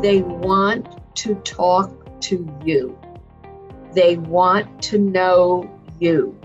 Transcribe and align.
they 0.00 0.22
want 0.22 0.86
to 1.16 1.34
talk 1.36 2.20
to 2.20 2.48
you. 2.64 2.98
They 3.92 4.16
want 4.16 4.82
to 4.84 4.98
know 4.98 5.68
you. 5.98 6.38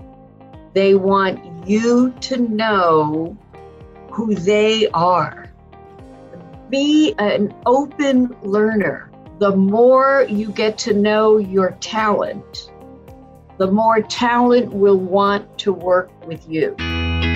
They 0.72 0.94
want 0.94 1.68
you 1.68 2.12
to 2.22 2.36
know 2.36 3.38
who 4.10 4.34
they 4.34 4.88
are. 4.88 5.52
Be 6.68 7.14
an 7.18 7.54
open 7.66 8.34
learner. 8.42 9.10
The 9.38 9.54
more 9.54 10.26
you 10.28 10.50
get 10.50 10.76
to 10.78 10.94
know 10.94 11.38
your 11.38 11.72
talent, 11.80 12.72
the 13.58 13.70
more 13.70 14.00
talent 14.00 14.72
will 14.72 14.98
want 14.98 15.58
to 15.58 15.72
work 15.72 16.10
with 16.26 16.48
you. 16.48 16.74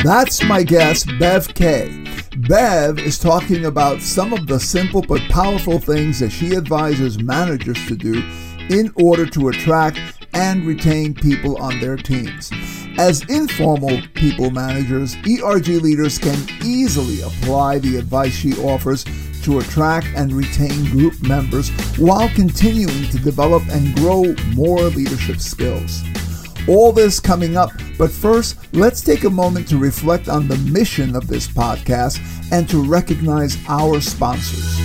That's 0.03 0.43
my 0.43 0.65
guest, 0.65 1.09
Bev 1.21 1.55
Kaye. 1.55 2.18
Bev 2.47 3.01
is 3.01 3.19
talking 3.19 3.65
about 3.65 4.01
some 4.01 4.33
of 4.33 4.47
the 4.47 4.61
simple 4.61 5.03
but 5.03 5.21
powerful 5.29 5.81
things 5.81 6.21
that 6.21 6.31
she 6.31 6.55
advises 6.55 7.21
managers 7.21 7.85
to 7.89 7.97
do 7.97 8.23
in 8.71 8.93
order 8.95 9.27
to 9.27 9.49
attract 9.49 9.99
and 10.35 10.65
retain 10.65 11.15
people 11.15 11.61
on 11.61 11.81
their 11.81 11.97
teams. 11.97 12.53
As 12.97 13.25
informal 13.29 14.01
people 14.15 14.51
managers, 14.51 15.17
ERG 15.27 15.67
leaders 15.83 16.17
can 16.17 16.39
easily 16.65 17.23
apply 17.23 17.81
the 17.81 17.97
advice 17.97 18.35
she 18.35 18.53
offers 18.59 19.05
to 19.43 19.59
attract 19.59 20.07
and 20.15 20.33
retain 20.33 20.85
group 20.93 21.21
members 21.23 21.71
while 21.99 22.29
continuing 22.37 23.09
to 23.09 23.19
develop 23.19 23.65
and 23.71 23.97
grow 23.97 24.33
more 24.55 24.83
leadership 24.91 25.41
skills. 25.41 26.05
All 26.69 26.93
this 26.93 27.19
coming 27.19 27.57
up, 27.57 27.71
but 27.97 28.11
first, 28.11 28.59
let's 28.75 29.01
take 29.01 29.25
a 29.25 29.31
moment 29.31 29.67
to 29.69 29.79
reflect 29.79 30.29
on 30.29 30.49
the 30.49 30.59
mission 30.71 31.17
of 31.17 31.27
this 31.27 31.49
podcast 31.49 32.21
and 32.53 32.69
to 32.69 32.83
recognize 32.83 33.57
our 33.69 34.03
sponsors. 34.03 34.77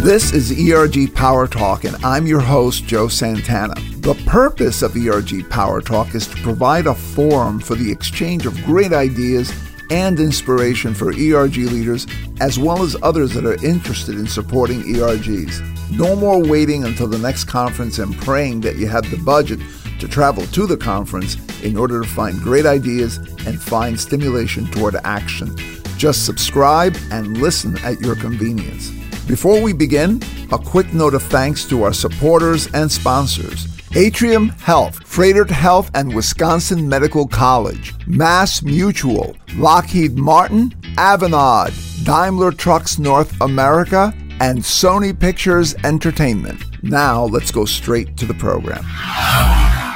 This 0.00 0.32
is 0.32 0.52
ERG 0.52 1.12
Power 1.12 1.48
Talk, 1.48 1.82
and 1.82 1.96
I'm 2.04 2.28
your 2.28 2.38
host, 2.38 2.84
Joe 2.84 3.08
Santana. 3.08 3.74
The 3.96 4.14
purpose 4.26 4.82
of 4.82 4.96
ERG 4.96 5.50
Power 5.50 5.80
Talk 5.80 6.14
is 6.14 6.28
to 6.28 6.36
provide 6.36 6.86
a 6.86 6.94
forum 6.94 7.58
for 7.58 7.74
the 7.74 7.90
exchange 7.90 8.46
of 8.46 8.62
great 8.62 8.92
ideas 8.92 9.52
and 9.90 10.20
inspiration 10.20 10.94
for 10.94 11.08
ERG 11.08 11.56
leaders, 11.56 12.06
as 12.40 12.60
well 12.60 12.84
as 12.84 12.96
others 13.02 13.34
that 13.34 13.44
are 13.44 13.66
interested 13.66 14.14
in 14.14 14.28
supporting 14.28 14.82
ERGs. 14.82 15.64
No 15.90 16.14
more 16.14 16.40
waiting 16.40 16.84
until 16.84 17.08
the 17.08 17.18
next 17.18 17.44
conference 17.44 17.98
and 17.98 18.16
praying 18.18 18.60
that 18.60 18.76
you 18.76 18.86
have 18.86 19.10
the 19.10 19.16
budget 19.16 19.58
to 20.00 20.08
travel 20.08 20.46
to 20.46 20.66
the 20.66 20.76
conference 20.76 21.36
in 21.62 21.76
order 21.76 22.02
to 22.02 22.08
find 22.08 22.40
great 22.40 22.66
ideas 22.66 23.18
and 23.46 23.60
find 23.60 23.98
stimulation 23.98 24.66
toward 24.66 24.96
action. 25.04 25.54
Just 25.96 26.24
subscribe 26.24 26.96
and 27.10 27.38
listen 27.38 27.76
at 27.78 28.00
your 28.00 28.16
convenience. 28.16 28.90
Before 29.26 29.60
we 29.60 29.72
begin, 29.72 30.22
a 30.52 30.58
quick 30.58 30.94
note 30.94 31.14
of 31.14 31.22
thanks 31.22 31.64
to 31.66 31.82
our 31.82 31.92
supporters 31.92 32.66
and 32.72 32.90
sponsors. 32.90 33.66
Atrium 33.94 34.50
Health, 34.50 35.00
Froedtert 35.00 35.50
Health 35.50 35.90
and 35.94 36.14
Wisconsin 36.14 36.88
Medical 36.88 37.26
College, 37.26 37.94
Mass 38.06 38.62
Mutual, 38.62 39.36
Lockheed 39.56 40.16
Martin, 40.16 40.70
Avanade, 40.96 42.04
Daimler 42.04 42.52
Trucks 42.52 42.98
North 42.98 43.38
America, 43.40 44.14
and 44.40 44.58
Sony 44.58 45.18
Pictures 45.18 45.74
Entertainment. 45.84 46.62
Now 46.82 47.24
let's 47.24 47.50
go 47.50 47.64
straight 47.64 48.16
to 48.18 48.26
the 48.26 48.34
program. 48.34 48.84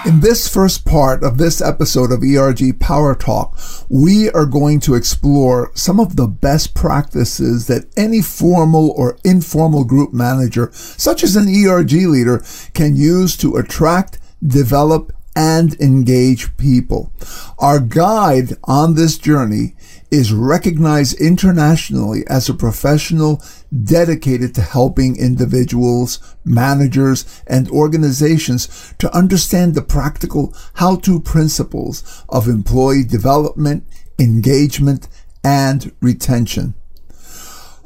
In 0.04 0.18
this 0.18 0.48
first 0.48 0.84
part 0.84 1.22
of 1.22 1.38
this 1.38 1.60
episode 1.60 2.10
of 2.10 2.24
ERG 2.24 2.80
Power 2.80 3.14
Talk, 3.14 3.56
we 3.88 4.28
are 4.30 4.46
going 4.46 4.80
to 4.80 4.96
explore 4.96 5.70
some 5.76 6.00
of 6.00 6.16
the 6.16 6.26
best 6.26 6.74
practices 6.74 7.68
that 7.68 7.86
any 7.96 8.20
formal 8.20 8.90
or 8.90 9.16
informal 9.22 9.84
group 9.84 10.12
manager, 10.12 10.70
such 10.72 11.22
as 11.22 11.36
an 11.36 11.46
ERG 11.48 11.92
leader, 11.92 12.42
can 12.74 12.96
use 12.96 13.36
to 13.36 13.54
attract, 13.54 14.18
develop, 14.44 15.12
and 15.36 15.80
engage 15.80 16.56
people. 16.56 17.12
Our 17.60 17.78
guide 17.78 18.54
on 18.64 18.94
this 18.94 19.16
journey 19.16 19.76
is 20.10 20.32
recognized 20.32 21.20
internationally 21.20 22.24
as 22.28 22.48
a 22.48 22.54
professional 22.54 23.40
dedicated 23.72 24.54
to 24.54 24.60
helping 24.60 25.16
individuals, 25.16 26.18
managers, 26.44 27.42
and 27.46 27.68
organizations 27.70 28.94
to 28.98 29.14
understand 29.16 29.74
the 29.74 29.82
practical 29.82 30.54
how-to 30.74 31.20
principles 31.20 32.24
of 32.28 32.48
employee 32.48 33.04
development, 33.04 33.86
engagement, 34.18 35.08
and 35.42 35.92
retention. 36.00 36.74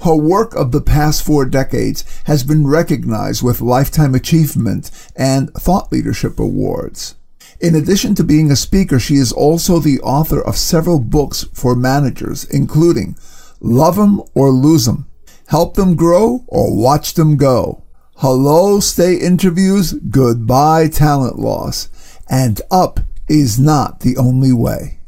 Her 0.04 0.14
work 0.14 0.54
of 0.54 0.72
the 0.72 0.82
past 0.82 1.22
four 1.22 1.46
decades 1.46 2.04
has 2.24 2.44
been 2.44 2.66
recognized 2.66 3.42
with 3.42 3.62
Lifetime 3.62 4.14
Achievement 4.14 4.90
and 5.16 5.52
Thought 5.54 5.90
Leadership 5.90 6.38
Awards. 6.38 7.14
In 7.60 7.74
addition 7.74 8.14
to 8.16 8.24
being 8.24 8.50
a 8.50 8.56
speaker, 8.56 8.98
she 8.98 9.14
is 9.14 9.32
also 9.32 9.78
the 9.78 10.00
author 10.00 10.42
of 10.42 10.58
several 10.58 10.98
books 10.98 11.46
for 11.54 11.74
managers, 11.74 12.44
including 12.44 13.16
Love 13.60 13.98
'em 13.98 14.20
or 14.34 14.50
Lose 14.50 14.86
'em, 14.86 15.06
Help 15.48 15.74
Them 15.74 15.94
Grow 15.94 16.44
or 16.48 16.76
Watch 16.76 17.14
Them 17.14 17.36
Go, 17.36 17.84
Hello 18.16 18.80
Stay 18.80 19.14
Interviews, 19.14 19.92
Goodbye 19.92 20.88
Talent 20.88 21.38
Loss, 21.38 21.88
and 22.28 22.60
Up 22.70 22.98
is 23.28 23.58
Not 23.58 24.00
the 24.00 24.16
Only 24.16 24.52
Way. 24.52 24.98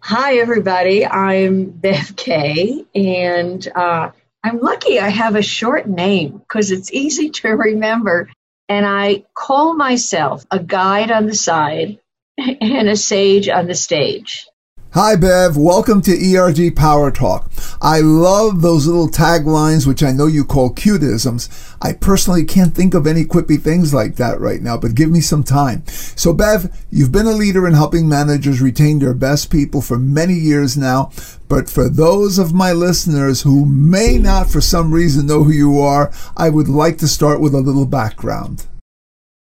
Hi, 0.00 0.36
everybody. 0.36 1.06
I'm 1.06 1.70
Bev 1.70 2.14
Kaye, 2.14 2.84
and 2.94 3.66
uh, 3.74 4.10
I'm 4.44 4.60
lucky 4.60 5.00
I 5.00 5.08
have 5.08 5.34
a 5.34 5.42
short 5.42 5.88
name 5.88 6.36
because 6.38 6.70
it's 6.70 6.92
easy 6.92 7.30
to 7.40 7.48
remember 7.48 8.28
and 8.68 8.84
I 8.84 9.24
call 9.34 9.74
myself 9.74 10.44
a 10.50 10.58
guide 10.58 11.10
on 11.10 11.26
the 11.26 11.34
side 11.34 12.00
and 12.38 12.88
a 12.88 12.96
sage 12.96 13.48
on 13.48 13.66
the 13.66 13.74
stage. 13.74 14.46
Hi, 14.92 15.14
Bev. 15.14 15.58
Welcome 15.58 16.00
to 16.02 16.36
ERG 16.36 16.74
Power 16.74 17.10
Talk. 17.10 17.50
I 17.82 18.00
love 18.00 18.62
those 18.62 18.86
little 18.86 19.08
taglines, 19.08 19.86
which 19.86 20.02
I 20.02 20.10
know 20.10 20.26
you 20.26 20.42
call 20.42 20.72
cutisms. 20.72 21.76
I 21.82 21.92
personally 21.92 22.44
can't 22.44 22.74
think 22.74 22.94
of 22.94 23.06
any 23.06 23.24
quippy 23.24 23.60
things 23.60 23.92
like 23.92 24.16
that 24.16 24.40
right 24.40 24.62
now, 24.62 24.78
but 24.78 24.94
give 24.94 25.10
me 25.10 25.20
some 25.20 25.42
time. 25.42 25.86
So, 25.86 26.32
Bev, 26.32 26.74
you've 26.90 27.12
been 27.12 27.26
a 27.26 27.32
leader 27.32 27.66
in 27.66 27.74
helping 27.74 28.08
managers 28.08 28.62
retain 28.62 28.98
their 28.98 29.12
best 29.12 29.50
people 29.50 29.82
for 29.82 29.98
many 29.98 30.34
years 30.34 30.78
now. 30.78 31.10
But 31.46 31.68
for 31.68 31.90
those 31.90 32.38
of 32.38 32.54
my 32.54 32.72
listeners 32.72 33.42
who 33.42 33.66
may 33.66 34.16
not, 34.16 34.48
for 34.48 34.62
some 34.62 34.94
reason, 34.94 35.26
know 35.26 35.44
who 35.44 35.52
you 35.52 35.78
are, 35.78 36.10
I 36.38 36.48
would 36.48 36.68
like 36.68 36.96
to 36.98 37.08
start 37.08 37.40
with 37.40 37.54
a 37.54 37.60
little 37.60 37.86
background. 37.86 38.66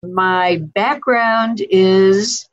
My 0.04 0.60
background 0.74 1.64
is 1.68 2.48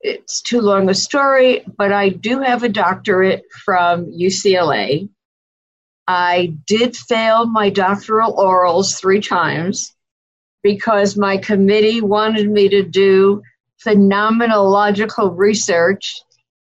it's 0.00 0.40
too 0.40 0.60
long 0.60 0.88
a 0.88 0.94
story, 0.94 1.64
but 1.76 1.92
I 1.92 2.08
do 2.08 2.40
have 2.40 2.62
a 2.62 2.68
doctorate 2.68 3.44
from 3.64 4.06
UCLA. 4.06 5.08
I 6.06 6.54
did 6.66 6.96
fail 6.96 7.46
my 7.46 7.70
doctoral 7.70 8.34
orals 8.36 8.98
three 8.98 9.20
times 9.20 9.94
because 10.62 11.16
my 11.16 11.36
committee 11.36 12.00
wanted 12.00 12.50
me 12.50 12.68
to 12.70 12.82
do 12.82 13.42
phenomenological 13.84 15.36
research, 15.36 16.20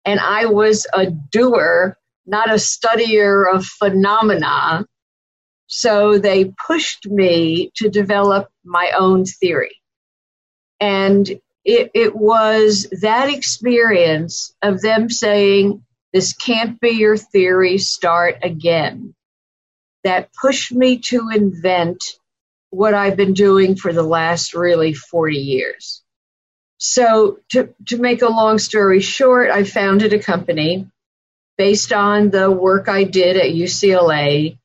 and 0.05 0.19
I 0.19 0.45
was 0.45 0.85
a 0.93 1.07
doer, 1.07 1.97
not 2.25 2.49
a 2.49 2.55
studier 2.55 3.53
of 3.53 3.65
phenomena. 3.65 4.85
So 5.67 6.17
they 6.17 6.53
pushed 6.67 7.07
me 7.07 7.71
to 7.75 7.89
develop 7.89 8.49
my 8.63 8.91
own 8.97 9.25
theory. 9.25 9.75
And 10.79 11.39
it, 11.63 11.91
it 11.93 12.15
was 12.15 12.87
that 13.01 13.29
experience 13.29 14.53
of 14.61 14.81
them 14.81 15.09
saying, 15.09 15.83
This 16.13 16.33
can't 16.33 16.79
be 16.79 16.91
your 16.91 17.17
theory, 17.17 17.77
start 17.77 18.39
again, 18.43 19.13
that 20.03 20.29
pushed 20.33 20.71
me 20.71 20.97
to 20.99 21.29
invent 21.29 22.03
what 22.71 22.93
I've 22.93 23.17
been 23.17 23.33
doing 23.33 23.75
for 23.75 23.93
the 23.93 24.03
last 24.03 24.53
really 24.53 24.93
40 24.93 25.37
years. 25.37 26.01
So, 26.77 27.39
to, 27.49 27.73
to 27.87 27.97
make 27.97 28.23
a 28.23 28.29
long 28.29 28.57
story 28.57 29.01
short, 29.01 29.51
I 29.51 29.65
founded 29.65 30.13
a 30.13 30.19
company 30.19 30.87
based 31.57 31.93
on 31.93 32.31
the 32.31 32.49
work 32.49 32.89
I 32.89 33.03
did 33.03 33.37
at 33.37 33.53
UCLA 33.53 34.57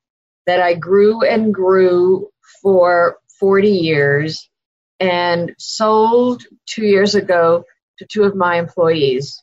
that 0.47 0.61
I 0.61 0.75
grew 0.75 1.23
and 1.23 1.53
grew 1.53 2.31
for 2.63 3.19
40 3.39 3.69
years 3.69 4.49
and 5.01 5.55
sold 5.59 6.45
two 6.67 6.85
years 6.85 7.15
ago 7.15 7.65
to 7.99 8.07
two 8.07 8.25
of 8.25 8.35
my 8.35 8.59
employees. 8.59 9.43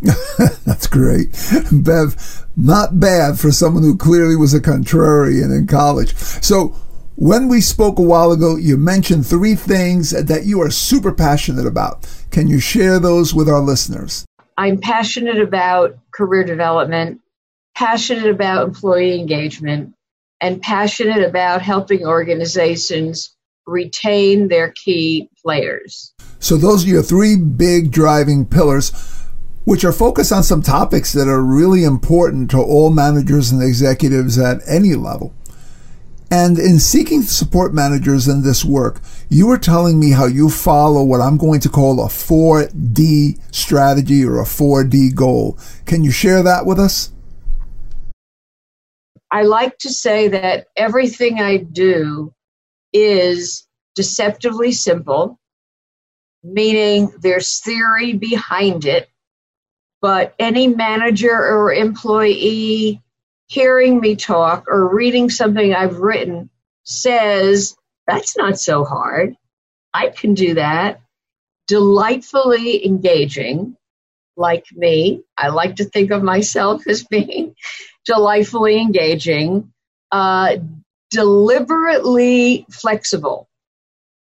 That's 0.64 0.86
great. 0.86 1.36
Bev, 1.72 2.46
not 2.56 3.00
bad 3.00 3.38
for 3.38 3.50
someone 3.50 3.82
who 3.82 3.96
clearly 3.96 4.36
was 4.36 4.54
a 4.54 4.60
contrarian 4.60 5.56
in 5.56 5.66
college. 5.66 6.14
So, 6.16 6.76
when 7.16 7.48
we 7.48 7.60
spoke 7.60 7.98
a 7.98 8.02
while 8.02 8.30
ago, 8.30 8.54
you 8.54 8.76
mentioned 8.76 9.26
three 9.26 9.56
things 9.56 10.10
that 10.10 10.44
you 10.44 10.62
are 10.62 10.70
super 10.70 11.12
passionate 11.12 11.66
about. 11.66 12.06
Can 12.30 12.46
you 12.46 12.60
share 12.60 13.00
those 13.00 13.34
with 13.34 13.48
our 13.48 13.60
listeners? 13.60 14.24
I'm 14.56 14.78
passionate 14.78 15.40
about 15.40 15.98
career 16.12 16.44
development, 16.44 17.20
passionate 17.74 18.30
about 18.30 18.68
employee 18.68 19.18
engagement, 19.18 19.94
and 20.40 20.62
passionate 20.62 21.24
about 21.24 21.60
helping 21.60 22.06
organizations 22.06 23.34
retain 23.68 24.48
their 24.48 24.70
key 24.72 25.28
players. 25.42 26.12
So, 26.40 26.56
those 26.56 26.84
are 26.84 26.88
your 26.88 27.02
three 27.02 27.36
big 27.36 27.90
driving 27.90 28.46
pillars, 28.46 28.92
which 29.64 29.84
are 29.84 29.92
focused 29.92 30.32
on 30.32 30.42
some 30.42 30.62
topics 30.62 31.12
that 31.12 31.28
are 31.28 31.42
really 31.42 31.84
important 31.84 32.50
to 32.52 32.58
all 32.58 32.90
managers 32.90 33.50
and 33.50 33.62
executives 33.62 34.38
at 34.38 34.60
any 34.66 34.94
level. 34.94 35.34
And 36.30 36.58
in 36.58 36.78
seeking 36.78 37.22
to 37.22 37.28
support 37.28 37.72
managers 37.72 38.28
in 38.28 38.42
this 38.42 38.64
work, 38.64 39.00
you 39.30 39.46
were 39.46 39.58
telling 39.58 39.98
me 39.98 40.10
how 40.10 40.26
you 40.26 40.50
follow 40.50 41.02
what 41.02 41.22
I'm 41.22 41.38
going 41.38 41.60
to 41.60 41.70
call 41.70 42.04
a 42.04 42.08
4D 42.08 43.40
strategy 43.54 44.24
or 44.24 44.38
a 44.38 44.44
4D 44.44 45.14
goal. 45.14 45.58
Can 45.86 46.04
you 46.04 46.10
share 46.10 46.42
that 46.42 46.66
with 46.66 46.78
us? 46.78 47.12
I 49.30 49.42
like 49.42 49.78
to 49.78 49.90
say 49.90 50.28
that 50.28 50.68
everything 50.76 51.40
I 51.40 51.58
do 51.58 52.32
is 52.92 53.66
deceptively 53.94 54.72
simple, 54.72 55.38
meaning 56.42 57.12
there's 57.20 57.60
theory 57.60 58.14
behind 58.14 58.84
it, 58.84 59.08
but 60.00 60.34
any 60.38 60.68
manager 60.68 61.32
or 61.32 61.72
employee 61.72 63.02
hearing 63.48 63.98
me 64.00 64.14
talk 64.14 64.66
or 64.68 64.94
reading 64.94 65.30
something 65.30 65.74
I've 65.74 65.98
written 65.98 66.50
says, 66.84 67.76
that's 68.06 68.36
not 68.36 68.58
so 68.58 68.84
hard. 68.84 69.34
I 69.92 70.08
can 70.08 70.34
do 70.34 70.54
that. 70.54 71.00
Delightfully 71.66 72.86
engaging, 72.86 73.76
like 74.36 74.64
me. 74.72 75.22
I 75.36 75.48
like 75.48 75.76
to 75.76 75.84
think 75.84 76.10
of 76.10 76.22
myself 76.22 76.86
as 76.86 77.04
being 77.04 77.54
delightfully 78.06 78.80
engaging, 78.80 79.72
uh, 80.12 80.56
deliberately 81.10 82.66
flexible. 82.70 83.48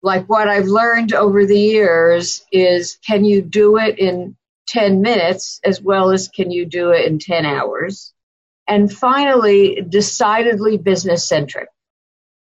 Like 0.03 0.29
what 0.29 0.49
I've 0.49 0.67
learned 0.67 1.13
over 1.13 1.47
the 1.47 1.59
years 1.59 2.45
is 2.53 2.99
can 3.07 3.25
you 3.25 3.43
do 3.43 3.79
it 3.79 3.99
in 3.99 4.37
10 4.69 5.01
minutes 5.01 5.61
as 5.65 5.81
well 5.81 6.11
as 6.11 6.29
can 6.29 6.51
you 6.51 6.67
do 6.67 6.91
it 6.91 7.07
in 7.07 7.19
10 7.19 7.45
hours? 7.45 8.13
And 8.69 8.93
finally, 8.93 9.81
decidedly 9.89 10.77
business 10.77 11.29
centric, 11.29 11.69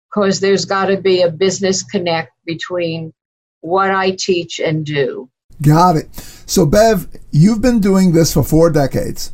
because 0.10 0.40
there's 0.40 0.66
got 0.66 0.88
to 0.88 0.98
be 0.98 1.22
a 1.22 1.32
business 1.32 1.84
connect 1.84 2.34
between 2.46 3.14
what 3.62 3.92
I 3.92 4.12
teach 4.12 4.60
and 4.60 4.86
do. 4.86 5.30
Got 5.62 5.98
it. 5.98 6.16
So, 6.46 6.66
Bev, 6.66 7.08
you've 7.32 7.62
been 7.62 7.80
doing 7.80 8.14
this 8.14 8.34
for 8.34 8.44
four 8.44 8.72
decades. 8.72 9.34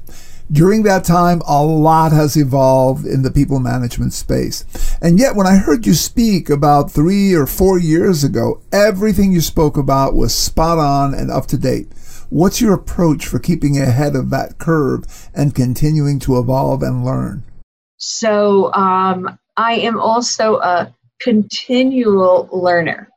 During 0.52 0.84
that 0.84 1.04
time, 1.04 1.42
a 1.48 1.64
lot 1.64 2.12
has 2.12 2.38
evolved 2.38 3.06
in 3.06 3.24
the 3.24 3.32
people 3.32 3.60
management 3.60 4.14
space. 4.14 4.64
And 5.02 5.18
yet, 5.18 5.36
when 5.36 5.48
I 5.48 5.58
heard 5.58 5.88
you 5.88 5.96
speak 5.96 6.52
about 6.52 6.92
three 6.92 7.34
or 7.34 7.48
four 7.48 7.80
years 7.80 8.24
ago, 8.24 8.62
everything 8.72 9.32
you 9.32 9.42
spoke 9.42 9.76
about 9.76 10.14
was 10.14 10.36
spot 10.36 10.78
on 10.78 11.16
and 11.16 11.32
up 11.32 11.48
to 11.48 11.58
date. 11.58 11.88
What's 12.30 12.62
your 12.62 12.74
approach 12.74 13.26
for 13.26 13.40
keeping 13.40 13.80
ahead 13.80 14.16
of 14.16 14.30
that 14.30 14.60
curve 14.60 15.30
and 15.34 15.56
continuing 15.56 16.20
to 16.20 16.38
evolve 16.38 16.84
and 16.84 17.04
learn? 17.04 17.44
So, 17.98 18.72
um, 18.74 19.40
I 19.58 19.74
am 19.74 20.00
also 20.00 20.58
a 20.58 20.94
continual 21.22 22.50
learner. 22.52 23.10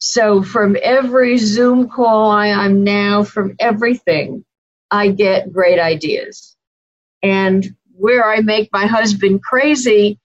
So, 0.00 0.42
from 0.42 0.76
every 0.82 1.38
Zoom 1.38 1.88
call 1.88 2.30
I 2.30 2.48
am 2.48 2.84
now, 2.84 3.22
from 3.22 3.54
everything, 3.58 4.44
I 4.90 5.08
get 5.08 5.52
great 5.52 5.80
ideas. 5.80 6.56
And 7.22 7.66
where 7.94 8.24
I 8.24 8.40
make 8.40 8.70
my 8.72 8.86
husband 8.86 9.42
crazy 9.42 10.18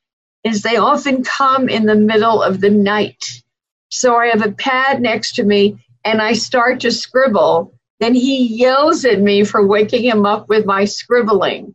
is 0.44 0.62
they 0.62 0.77
often 0.77 1.23
come 1.23 1.69
in 1.69 1.85
the 1.85 1.95
middle 1.95 2.41
of 2.41 2.62
the 2.62 2.69
night. 2.69 3.41
So 3.89 4.15
I 4.15 4.27
have 4.27 4.45
a 4.45 4.51
pad 4.51 5.01
next 5.01 5.35
to 5.35 5.44
me 5.44 5.85
and 6.06 6.21
I 6.21 6.33
start 6.33 6.81
to 6.81 6.91
scribble, 6.91 7.73
then 8.00 8.13
he 8.15 8.45
yells 8.47 9.06
at 9.06 9.19
me 9.19 9.44
for 9.44 9.65
waking 9.65 10.03
him 10.03 10.25
up 10.25 10.47
with 10.50 10.65
my 10.65 10.85
scribbling. 10.85 11.73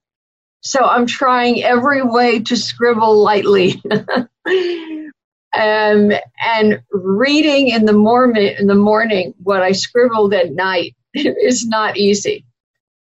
So 0.63 0.85
I'm 0.85 1.07
trying 1.07 1.63
every 1.65 2.03
way 2.03 2.41
to 2.41 2.57
scribble 2.57 3.23
lightly. 3.23 3.81
um, 3.91 5.09
and 5.55 6.83
reading 6.93 7.69
in 7.69 7.85
the 7.87 7.93
morning 7.93 8.55
in 8.59 8.67
the 8.67 8.75
morning 8.75 9.35
what 9.43 9.63
I 9.63 9.73
scribbled 9.73 10.35
at 10.35 10.53
night 10.53 10.95
is 11.15 11.67
not 11.67 11.97
easy. 11.97 12.45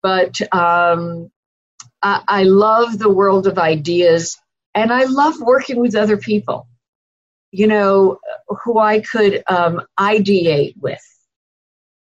But 0.03 0.39
um, 0.53 1.31
I, 2.03 2.21
I 2.27 2.43
love 2.43 2.99
the 2.99 3.09
world 3.09 3.47
of 3.47 3.57
ideas 3.57 4.37
and 4.75 4.91
I 4.91 5.05
love 5.05 5.39
working 5.39 5.79
with 5.79 5.95
other 5.95 6.17
people, 6.17 6.67
you 7.51 7.67
know, 7.67 8.19
who 8.63 8.77
I 8.79 8.99
could 8.99 9.43
um, 9.47 9.81
ideate 9.99 10.75
with. 10.79 11.01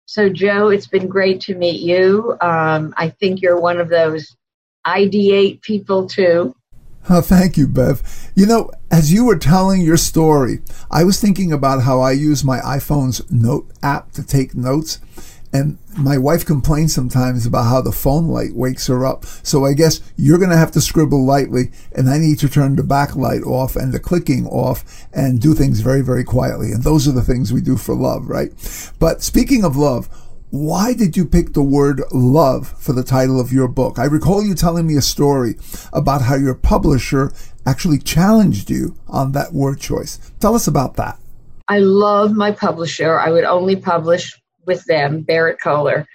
So, 0.07 0.31
Joe, 0.31 0.69
it's 0.69 0.87
been 0.87 1.07
great 1.07 1.41
to 1.43 1.55
meet 1.55 1.81
you. 1.83 2.37
Um, 2.41 2.95
I 2.97 3.11
think 3.11 3.43
you're 3.43 3.61
one 3.61 3.79
of 3.79 3.91
those 3.91 4.35
ideate 4.87 5.61
people 5.63 6.09
too. 6.09 6.55
Oh, 7.11 7.23
thank 7.23 7.57
you, 7.57 7.67
Bev. 7.67 8.03
You 8.35 8.45
know, 8.45 8.71
as 8.91 9.11
you 9.11 9.25
were 9.25 9.39
telling 9.39 9.81
your 9.81 9.97
story, 9.97 10.59
I 10.91 11.05
was 11.05 11.19
thinking 11.19 11.55
about 11.55 11.85
how 11.85 12.01
I 12.03 12.13
use 12.13 12.45
my 12.45 12.59
iPhone's 12.59 13.23
note 13.31 13.71
app 13.83 14.13
to 14.13 14.23
take 14.23 14.55
notes. 14.55 14.99
And 15.53 15.79
my 15.97 16.19
wife 16.19 16.45
complains 16.45 16.95
sometimes 16.95 17.47
about 17.47 17.65
how 17.65 17.81
the 17.81 17.93
phone 17.93 18.29
light 18.29 18.55
wakes 18.55 18.87
her 18.87 19.07
up. 19.07 19.25
So 19.25 19.65
I 19.65 19.73
guess 19.73 20.01
you're 20.17 20.39
going 20.39 20.51
to 20.51 20.57
have 20.57 20.73
to 20.73 20.81
scribble 20.81 21.25
lightly, 21.25 21.71
and 21.93 22.09
I 22.11 22.19
need 22.19 22.39
to 22.41 22.49
turn 22.49 22.77
the 22.77 22.83
backlight 22.83 23.47
off 23.47 23.75
and 23.75 23.93
the 23.93 23.99
clicking 23.99 24.47
off 24.47 25.07
and 25.13 25.41
do 25.41 25.55
things 25.55 25.81
very, 25.81 26.03
very 26.03 26.25
quietly. 26.25 26.73
And 26.73 26.83
those 26.83 27.09
are 27.09 27.13
the 27.13 27.23
things 27.23 27.53
we 27.53 27.61
do 27.61 27.77
for 27.77 27.95
love, 27.95 28.29
right? 28.29 28.51
But 28.99 29.23
speaking 29.23 29.65
of 29.65 29.77
love, 29.77 30.09
why 30.51 30.95
did 30.95 31.17
you 31.17 31.27
pick 31.27 31.53
the 31.53 31.63
word 31.63 32.03
love 32.11 32.69
for 32.79 32.95
the 32.95 33.03
title 33.03 33.39
of 33.39 33.53
your 33.53 33.69
book? 33.69 33.99
I 33.99 34.05
recall 34.05 34.43
you 34.45 34.55
telling 34.55 34.87
me 34.87 34.97
a 34.97 35.03
story 35.03 35.57
about 35.93 36.23
how 36.23 36.37
your 36.37 36.55
publisher 36.55 37.33
actually 37.67 37.99
challenged 37.99 38.71
you 38.71 38.97
on 39.09 39.33
that 39.33 39.53
word 39.53 39.79
choice. 39.79 40.19
Tell 40.41 40.55
us 40.55 40.67
about 40.67 40.97
that. 40.97 41.19
I 41.69 41.81
love 41.81 42.33
my 42.33 42.51
publisher. 42.51 43.19
I 43.19 43.31
would 43.31 43.45
only 43.45 43.77
publish 43.77 44.41
with 44.69 44.85
them, 44.85 45.23
Berrett-Koehler. 45.23 46.07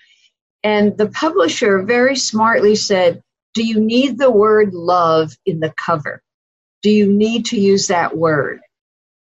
And 0.64 0.98
the 0.98 1.10
publisher 1.10 1.82
very 1.82 2.16
smartly 2.16 2.76
said, 2.76 3.22
Do 3.54 3.66
you 3.66 3.82
need 3.82 4.18
the 4.18 4.32
word 4.32 4.74
love 4.74 5.36
in 5.46 5.60
the 5.60 5.74
cover? 5.76 6.22
Do 6.82 6.90
you 6.90 7.12
need 7.12 7.48
to 7.48 7.60
use 7.60 7.88
that 7.88 8.16
word? 8.16 8.62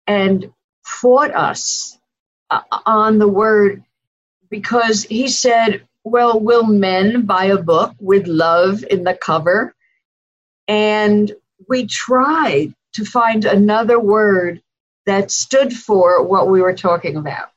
And 0.05 0.51
fought 0.83 1.33
us 1.33 1.97
uh, 2.49 2.61
on 2.85 3.19
the 3.19 3.27
word 3.27 3.83
because 4.49 5.03
he 5.03 5.29
said, 5.29 5.87
Well, 6.03 6.41
will 6.41 6.65
men 6.65 7.25
buy 7.25 7.45
a 7.45 7.57
book 7.57 7.93
with 8.01 8.27
love 8.27 8.83
in 8.83 9.05
the 9.05 9.13
cover? 9.13 9.73
And 10.67 11.31
we 11.69 11.85
tried 11.87 12.73
to 12.93 13.05
find 13.05 13.45
another 13.45 13.99
word 13.99 14.61
that 15.05 15.31
stood 15.31 15.73
for 15.73 16.23
what 16.23 16.47
we 16.49 16.61
were 16.61 16.75
talking 16.75 17.15
about. 17.15 17.49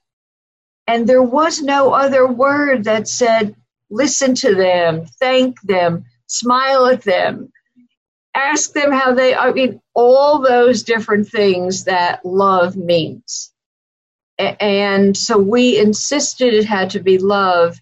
And 0.86 1.06
there 1.08 1.22
was 1.22 1.62
no 1.62 1.92
other 1.92 2.26
word 2.26 2.84
that 2.84 3.08
said, 3.08 3.56
listen 3.90 4.34
to 4.36 4.54
them, 4.54 5.06
thank 5.20 5.60
them, 5.62 6.04
smile 6.26 6.86
at 6.86 7.02
them, 7.02 7.52
ask 8.34 8.72
them 8.72 8.92
how 8.92 9.14
they, 9.14 9.34
I 9.34 9.52
mean, 9.52 9.80
all 9.94 10.40
those 10.40 10.82
different 10.82 11.28
things 11.28 11.84
that 11.84 12.24
love 12.24 12.76
means. 12.76 13.52
And 14.38 15.16
so 15.16 15.38
we 15.38 15.78
insisted 15.78 16.54
it 16.54 16.64
had 16.64 16.90
to 16.90 17.00
be 17.00 17.18
love. 17.18 17.78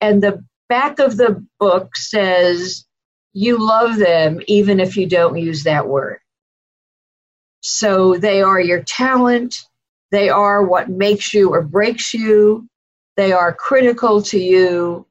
And 0.00 0.22
the 0.22 0.44
back 0.68 0.98
of 0.98 1.16
the 1.16 1.44
book 1.58 1.96
says, 1.96 2.84
you 3.32 3.58
love 3.64 3.96
them 3.98 4.40
even 4.48 4.80
if 4.80 4.96
you 4.96 5.06
don't 5.08 5.38
use 5.38 5.64
that 5.64 5.88
word. 5.88 6.18
So 7.62 8.16
they 8.16 8.42
are 8.42 8.60
your 8.60 8.82
talent, 8.82 9.56
they 10.10 10.28
are 10.28 10.64
what 10.64 10.88
makes 10.88 11.34
you 11.34 11.52
or 11.52 11.62
breaks 11.62 12.14
you. 12.14 12.68
They 13.16 13.32
are 13.32 13.52
critical 13.52 14.22
to 14.22 14.38
you. 14.38 15.06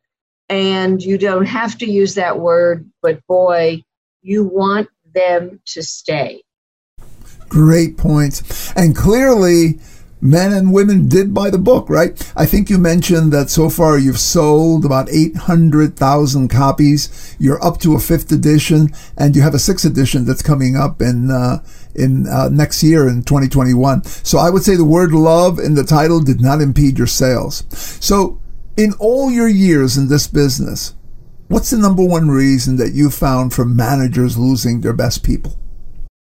And 0.49 1.03
you 1.03 1.17
don't 1.17 1.45
have 1.45 1.77
to 1.79 1.89
use 1.89 2.15
that 2.15 2.39
word, 2.39 2.89
but 3.01 3.25
boy, 3.27 3.83
you 4.21 4.45
want 4.45 4.87
them 5.13 5.59
to 5.65 5.83
stay. 5.83 6.41
Great 7.49 7.97
points. 7.97 8.71
And 8.75 8.95
clearly, 8.95 9.79
men 10.21 10.53
and 10.53 10.73
women 10.73 11.07
did 11.07 11.33
buy 11.33 11.49
the 11.49 11.57
book, 11.57 11.89
right? 11.89 12.33
I 12.35 12.45
think 12.45 12.69
you 12.69 12.77
mentioned 12.77 13.31
that 13.33 13.49
so 13.49 13.69
far 13.69 13.97
you've 13.97 14.19
sold 14.19 14.85
about 14.85 15.09
800,000 15.09 16.47
copies. 16.47 17.35
You're 17.39 17.63
up 17.63 17.79
to 17.81 17.95
a 17.95 17.99
fifth 17.99 18.31
edition, 18.31 18.89
and 19.17 19.35
you 19.35 19.41
have 19.41 19.53
a 19.53 19.59
sixth 19.59 19.85
edition 19.85 20.25
that's 20.25 20.41
coming 20.41 20.75
up 20.75 21.01
in 21.01 21.31
uh, 21.31 21.63
in 21.97 22.27
uh, 22.27 22.49
next 22.49 22.83
year 22.83 23.07
in 23.07 23.23
2021. 23.23 24.03
So 24.03 24.37
I 24.37 24.49
would 24.49 24.63
say 24.63 24.75
the 24.75 24.85
word 24.85 25.11
love 25.11 25.59
in 25.59 25.75
the 25.75 25.83
title 25.83 26.19
did 26.19 26.41
not 26.41 26.61
impede 26.61 26.97
your 26.97 27.07
sales. 27.07 27.63
So 28.03 28.39
in 28.75 28.93
all 28.99 29.31
your 29.31 29.47
years 29.47 29.97
in 29.97 30.07
this 30.07 30.27
business, 30.27 30.93
What's 31.49 31.69
the 31.69 31.77
number 31.77 32.03
one 32.03 32.27
reason 32.27 32.75
that 32.77 32.93
you 32.93 33.09
found 33.09 33.53
for 33.53 33.63
managers 33.63 34.37
losing 34.37 34.81
their 34.81 34.93
best 34.93 35.23
people? 35.23 35.57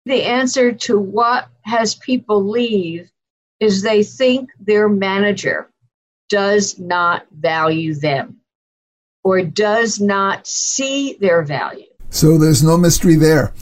The 0.07 0.23
answer 0.23 0.73
to 0.73 0.99
what 0.99 1.49
has 1.63 1.95
people 1.95 2.49
leave 2.49 3.11
is 3.61 3.83
they 3.83 4.03
think 4.03 4.49
their 4.59 4.89
manager 4.89 5.71
does 6.31 6.79
not 6.79 7.27
value 7.31 7.95
them 7.95 8.39
or 9.23 9.43
does 9.43 10.01
not 10.01 10.47
see 10.47 11.19
their 11.21 11.43
value. 11.43 11.87
So 12.09 12.39
there's 12.39 12.63
no 12.63 12.79
mystery 12.79 13.17
there. 13.17 13.53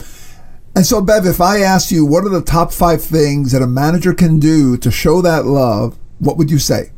And 0.80 0.86
so, 0.86 1.02
Bev, 1.02 1.26
if 1.26 1.42
I 1.42 1.58
asked 1.60 1.92
you 1.92 2.06
what 2.06 2.24
are 2.24 2.30
the 2.30 2.40
top 2.40 2.72
five 2.72 3.02
things 3.02 3.52
that 3.52 3.60
a 3.60 3.66
manager 3.66 4.14
can 4.14 4.38
do 4.38 4.78
to 4.78 4.90
show 4.90 5.20
that 5.20 5.44
love, 5.44 5.98
what 6.20 6.38
would 6.38 6.50
you 6.50 6.58
say? 6.58 6.92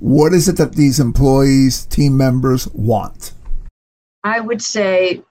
What 0.00 0.32
is 0.32 0.48
it 0.48 0.56
that 0.56 0.72
these 0.72 0.98
employees, 0.98 1.86
team 1.86 2.16
members 2.16 2.66
want? 2.70 3.34
I 4.24 4.40
would 4.40 4.60
say 4.60 5.22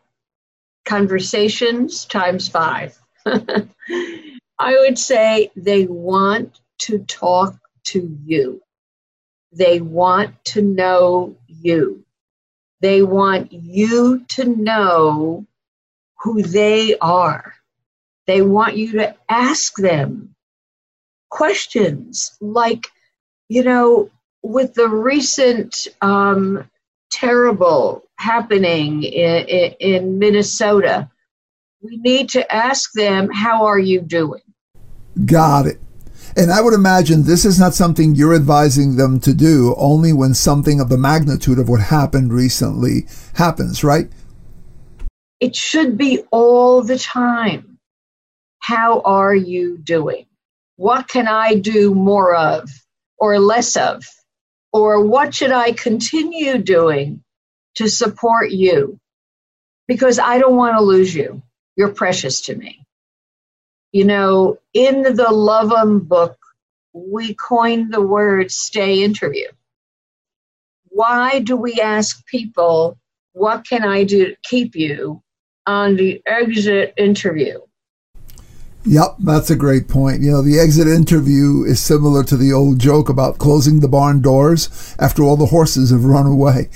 conversations 0.86 2.06
times 2.06 2.48
five. 2.48 2.98
I 3.26 3.68
would 4.58 4.98
say 4.98 5.52
they 5.58 5.86
want 5.86 6.62
to 6.84 7.00
talk 7.00 7.60
to 7.88 8.18
you. 8.24 8.62
They 9.52 9.82
want 9.82 10.46
to 10.46 10.62
know 10.62 11.36
you. 11.46 12.06
They 12.80 13.02
want 13.02 13.52
you 13.52 14.24
to 14.30 14.46
know 14.46 15.46
who 16.20 16.42
they 16.42 16.98
are. 17.00 17.57
They 18.28 18.42
want 18.42 18.76
you 18.76 18.92
to 18.94 19.16
ask 19.30 19.76
them 19.78 20.36
questions 21.30 22.38
like, 22.42 22.88
you 23.50 23.64
know, 23.64 24.10
with 24.44 24.74
the 24.74 24.88
recent 24.88 25.88
um, 26.02 26.70
terrible 27.10 28.04
happening 28.18 29.04
in, 29.04 29.46
in, 29.48 29.74
in 29.80 30.20
Minnesota, 30.20 31.10
we 31.82 31.98
need 31.98 32.30
to 32.30 32.54
ask 32.54 32.92
them, 32.94 33.30
How 33.32 33.66
are 33.66 33.80
you 33.80 34.02
doing? 34.02 34.42
Got 35.26 35.68
it. 35.68 35.80
And 36.36 36.52
I 36.52 36.62
would 36.62 36.74
imagine 36.74 37.24
this 37.24 37.46
is 37.46 37.60
not 37.60 37.74
something 37.74 38.14
you're 38.14 38.36
advising 38.36 38.96
them 38.96 39.20
to 39.22 39.34
do 39.34 39.74
only 39.78 40.14
when 40.14 40.34
something 40.34 40.80
of 40.80 40.90
the 40.90 40.98
magnitude 40.98 41.58
of 41.58 41.70
what 41.70 41.82
happened 41.82 42.32
recently 42.32 43.08
happens, 43.36 43.84
right? 43.84 44.10
It 45.40 45.56
should 45.56 45.98
be 45.98 46.24
all 46.32 46.84
the 46.84 47.00
time. 47.00 47.77
How 48.68 49.02
are 49.02 49.36
you 49.36 49.78
doing? 49.80 50.28
What 50.78 51.08
can 51.10 51.28
I 51.30 51.56
do 51.56 51.96
more 51.96 52.36
of 52.36 52.70
or 53.20 53.40
less 53.40 53.78
of? 53.78 54.04
Or 54.74 55.06
what 55.06 55.36
should 55.36 55.52
I 55.54 55.74
continue 55.74 56.60
doing 56.60 57.24
to 57.78 57.90
support 57.90 58.52
you? 58.52 59.00
Because 59.88 60.20
I 60.20 60.40
don't 60.40 60.58
want 60.58 60.78
to 60.78 60.84
lose 60.84 61.16
you. 61.16 61.44
You're 61.78 61.94
precious 61.94 62.42
to 62.44 62.56
me. 62.56 62.84
You 63.94 64.06
know, 64.06 64.60
in 64.74 65.04
the 65.04 65.32
Love 65.32 65.74
'em 65.74 66.02
book, 66.02 66.38
we 66.94 67.36
coined 67.36 67.94
the 67.94 68.02
word 68.02 68.52
stay 68.52 69.04
interview. 69.04 69.50
Why 70.90 71.40
do 71.42 71.58
we 71.58 71.82
ask 71.82 72.26
people, 72.28 72.98
what 73.34 73.68
can 73.68 73.84
I 73.86 74.06
do 74.06 74.28
to 74.30 74.38
keep 74.44 74.76
you 74.76 75.24
on 75.68 75.98
the 75.98 76.22
exit 76.28 76.96
interview? 76.98 77.62
Yep, 78.88 79.16
that's 79.20 79.50
a 79.50 79.56
great 79.58 79.90
point. 79.90 80.22
You 80.22 80.32
know, 80.32 80.42
the 80.42 80.58
exit 80.58 80.88
interview 80.88 81.64
is 81.66 81.82
similar 81.82 82.24
to 82.24 82.38
the 82.38 82.54
old 82.54 82.80
joke 82.80 83.10
about 83.10 83.38
closing 83.38 83.82
the 83.82 83.90
barn 83.90 84.22
doors 84.22 84.96
after 84.98 85.24
all 85.24 85.36
the 85.36 85.48
horses 85.48 85.92
have 85.92 86.06
run 86.06 86.26
away. 86.26 86.70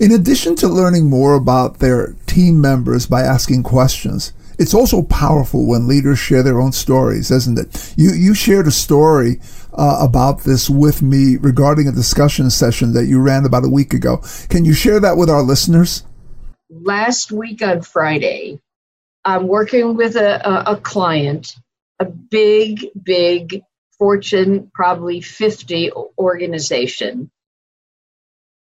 In 0.00 0.10
addition 0.10 0.56
to 0.56 0.66
learning 0.66 1.08
more 1.08 1.34
about 1.34 1.78
their 1.78 2.16
team 2.26 2.60
members 2.60 3.06
by 3.06 3.20
asking 3.20 3.62
questions, 3.62 4.32
it's 4.58 4.74
also 4.74 5.02
powerful 5.02 5.64
when 5.64 5.86
leaders 5.86 6.18
share 6.18 6.42
their 6.42 6.60
own 6.60 6.72
stories, 6.72 7.30
isn't 7.30 7.56
it? 7.56 7.94
You 7.96 8.10
you 8.10 8.34
shared 8.34 8.66
a 8.66 8.72
story 8.72 9.38
uh, 9.74 9.98
about 10.00 10.40
this 10.40 10.68
with 10.68 11.02
me 11.02 11.36
regarding 11.36 11.86
a 11.86 11.92
discussion 11.92 12.50
session 12.50 12.94
that 12.94 13.06
you 13.06 13.20
ran 13.20 13.44
about 13.44 13.64
a 13.64 13.68
week 13.68 13.94
ago. 13.94 14.24
Can 14.48 14.64
you 14.64 14.74
share 14.74 14.98
that 14.98 15.16
with 15.16 15.30
our 15.30 15.42
listeners? 15.42 16.02
Last 16.68 17.30
week 17.30 17.62
on 17.62 17.82
Friday, 17.82 18.60
I'm 19.24 19.46
working 19.46 19.96
with 19.96 20.16
a, 20.16 20.48
a, 20.48 20.72
a 20.72 20.76
client, 20.76 21.54
a 21.98 22.04
big, 22.04 22.88
big 23.00 23.62
Fortune, 23.98 24.68
probably 24.74 25.20
50 25.20 25.92
organization, 26.18 27.30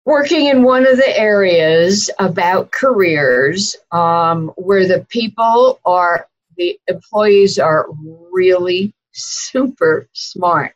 working 0.05 0.47
in 0.47 0.63
one 0.63 0.85
of 0.85 0.97
the 0.97 1.17
areas 1.17 2.09
about 2.19 2.71
careers 2.71 3.77
um, 3.91 4.51
where 4.55 4.85
the 4.85 5.05
people 5.07 5.79
are, 5.85 6.27
the 6.57 6.77
employees 6.87 7.57
are 7.57 7.87
really 8.31 8.93
super 9.13 10.09
smart. 10.11 10.73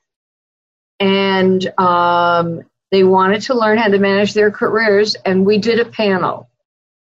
And 0.99 1.67
um, 1.77 2.61
they 2.91 3.03
wanted 3.03 3.41
to 3.43 3.55
learn 3.55 3.79
how 3.79 3.89
to 3.89 3.99
manage 3.99 4.33
their 4.33 4.51
careers. 4.51 5.15
And 5.25 5.45
we 5.45 5.57
did 5.57 5.79
a 5.79 5.91
panel 5.91 6.49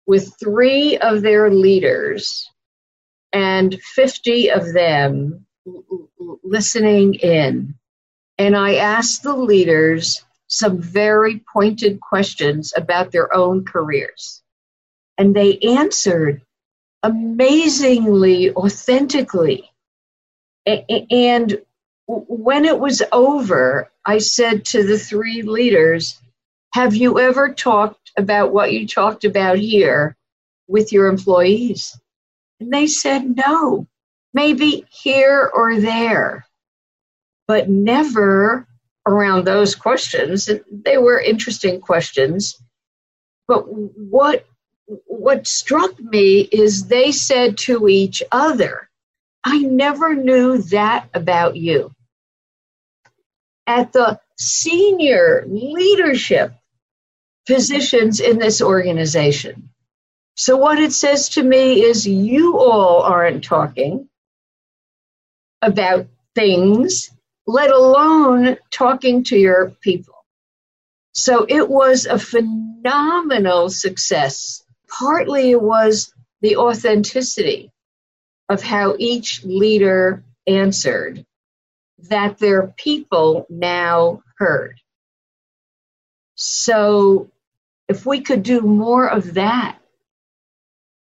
with 0.06 0.34
three 0.40 0.96
of 0.96 1.20
their 1.20 1.50
leaders 1.50 2.50
and 3.32 3.80
50 3.80 4.50
of 4.50 4.72
them 4.72 5.46
listening 6.42 7.14
in. 7.14 7.74
And 8.38 8.56
I 8.56 8.76
asked 8.76 9.22
the 9.22 9.36
leaders 9.36 10.24
some 10.46 10.80
very 10.80 11.44
pointed 11.52 12.00
questions 12.00 12.72
about 12.76 13.12
their 13.12 13.34
own 13.34 13.64
careers. 13.64 14.42
And 15.18 15.34
they 15.34 15.58
answered 15.58 16.42
amazingly 17.02 18.52
authentically. 18.52 19.70
And 20.66 21.60
when 22.06 22.64
it 22.64 22.78
was 22.78 23.02
over, 23.12 23.90
I 24.04 24.18
said 24.18 24.64
to 24.66 24.82
the 24.82 24.98
three 24.98 25.42
leaders, 25.42 26.20
Have 26.74 26.94
you 26.94 27.20
ever 27.20 27.54
talked 27.54 28.10
about 28.16 28.52
what 28.52 28.72
you 28.72 28.88
talked 28.88 29.24
about 29.24 29.58
here 29.58 30.16
with 30.66 30.92
your 30.92 31.06
employees? 31.08 31.98
And 32.60 32.72
they 32.72 32.86
said 32.86 33.36
no, 33.36 33.86
maybe 34.34 34.84
here 34.90 35.50
or 35.52 35.80
there, 35.80 36.46
but 37.48 37.68
never 37.68 38.68
around 39.06 39.46
those 39.46 39.74
questions. 39.74 40.48
They 40.70 40.98
were 40.98 41.18
interesting 41.18 41.80
questions. 41.80 42.62
But 43.48 43.62
what 43.62 44.46
what 45.06 45.46
struck 45.46 45.98
me 46.00 46.40
is 46.40 46.86
they 46.86 47.12
said 47.12 47.56
to 47.56 47.88
each 47.88 48.22
other, 48.32 48.88
I 49.44 49.58
never 49.58 50.14
knew 50.14 50.58
that 50.62 51.08
about 51.14 51.56
you. 51.56 51.92
At 53.66 53.92
the 53.92 54.20
senior 54.36 55.44
leadership 55.46 56.52
positions 57.46 58.20
in 58.20 58.38
this 58.38 58.60
organization, 58.60 59.70
so, 60.40 60.56
what 60.56 60.78
it 60.78 60.94
says 60.94 61.28
to 61.30 61.42
me 61.42 61.82
is 61.82 62.06
you 62.08 62.56
all 62.58 63.02
aren't 63.02 63.44
talking 63.44 64.08
about 65.60 66.06
things, 66.34 67.10
let 67.46 67.70
alone 67.70 68.56
talking 68.70 69.24
to 69.24 69.36
your 69.36 69.72
people. 69.82 70.14
So, 71.12 71.44
it 71.46 71.68
was 71.68 72.06
a 72.06 72.18
phenomenal 72.18 73.68
success. 73.68 74.64
Partly 74.88 75.50
it 75.50 75.60
was 75.60 76.10
the 76.40 76.56
authenticity 76.56 77.70
of 78.48 78.62
how 78.62 78.96
each 78.98 79.44
leader 79.44 80.24
answered 80.46 81.26
that 82.08 82.38
their 82.38 82.68
people 82.78 83.44
now 83.50 84.22
heard. 84.38 84.80
So, 86.36 87.30
if 87.88 88.06
we 88.06 88.22
could 88.22 88.42
do 88.42 88.62
more 88.62 89.06
of 89.06 89.34
that, 89.34 89.79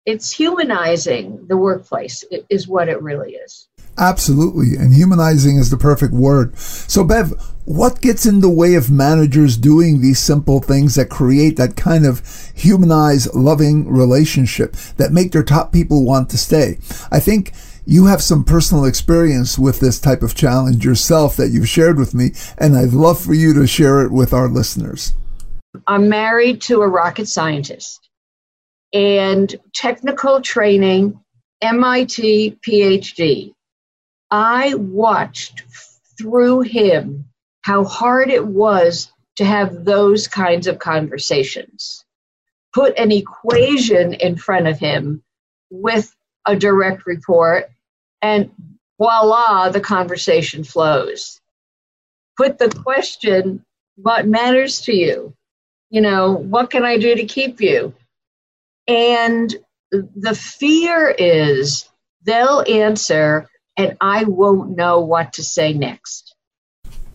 it's 0.06 0.30
humanizing 0.30 1.46
the 1.46 1.56
workplace 1.56 2.24
is 2.48 2.66
what 2.66 2.88
it 2.88 3.02
really 3.02 3.32
is. 3.32 3.68
Absolutely 3.98 4.76
and 4.76 4.94
humanizing 4.94 5.58
is 5.58 5.70
the 5.70 5.76
perfect 5.76 6.14
word. 6.14 6.56
So 6.58 7.04
bev 7.04 7.32
what 7.66 8.00
gets 8.00 8.24
in 8.26 8.40
the 8.40 8.50
way 8.50 8.74
of 8.74 8.90
managers 8.90 9.56
doing 9.56 10.00
these 10.00 10.18
simple 10.18 10.60
things 10.60 10.94
that 10.94 11.10
create 11.10 11.56
that 11.56 11.76
kind 11.76 12.06
of 12.06 12.22
humanized 12.54 13.34
loving 13.34 13.88
relationship 13.88 14.72
that 14.96 15.12
make 15.12 15.32
their 15.32 15.44
top 15.44 15.72
people 15.72 16.04
want 16.04 16.30
to 16.30 16.38
stay? 16.38 16.78
I 17.10 17.20
think 17.20 17.52
you 17.84 18.06
have 18.06 18.22
some 18.22 18.44
personal 18.44 18.86
experience 18.86 19.58
with 19.58 19.80
this 19.80 19.98
type 19.98 20.22
of 20.22 20.34
challenge 20.34 20.84
yourself 20.84 21.36
that 21.36 21.50
you've 21.50 21.68
shared 21.68 21.98
with 21.98 22.14
me 22.14 22.30
and 22.58 22.76
i'd 22.76 22.92
love 22.92 23.18
for 23.18 23.34
you 23.34 23.54
to 23.54 23.66
share 23.66 24.02
it 24.02 24.12
with 24.12 24.32
our 24.32 24.48
listeners. 24.48 25.12
I'm 25.86 26.08
married 26.08 26.60
to 26.62 26.82
a 26.82 26.88
rocket 26.88 27.28
scientist 27.28 28.09
and 28.92 29.54
technical 29.74 30.40
training, 30.40 31.20
MIT 31.62 32.58
PhD. 32.66 33.54
I 34.30 34.74
watched 34.74 35.64
through 36.18 36.60
him 36.62 37.26
how 37.62 37.84
hard 37.84 38.30
it 38.30 38.46
was 38.46 39.12
to 39.36 39.44
have 39.44 39.84
those 39.84 40.28
kinds 40.28 40.66
of 40.66 40.78
conversations. 40.78 42.04
put 42.72 42.96
an 42.98 43.12
equation 43.12 44.14
in 44.14 44.36
front 44.36 44.66
of 44.66 44.78
him 44.78 45.22
with 45.70 46.14
a 46.46 46.56
direct 46.56 47.06
report, 47.06 47.70
and 48.22 48.50
voila, 48.98 49.68
the 49.70 49.80
conversation 49.80 50.64
flows. 50.64 51.40
Put 52.36 52.58
the 52.58 52.70
question, 52.70 53.64
what 53.96 54.26
matters 54.26 54.82
to 54.82 54.94
you? 54.94 55.34
You 55.90 56.00
know, 56.00 56.32
what 56.32 56.70
can 56.70 56.84
I 56.84 56.98
do 56.98 57.14
to 57.14 57.24
keep 57.26 57.60
you? 57.60 57.94
And 58.90 59.54
the 59.90 60.34
fear 60.34 61.14
is 61.16 61.88
they'll 62.24 62.64
answer 62.68 63.48
and 63.76 63.96
I 64.00 64.24
won't 64.24 64.76
know 64.76 64.98
what 65.00 65.34
to 65.34 65.44
say 65.44 65.72
next. 65.72 66.34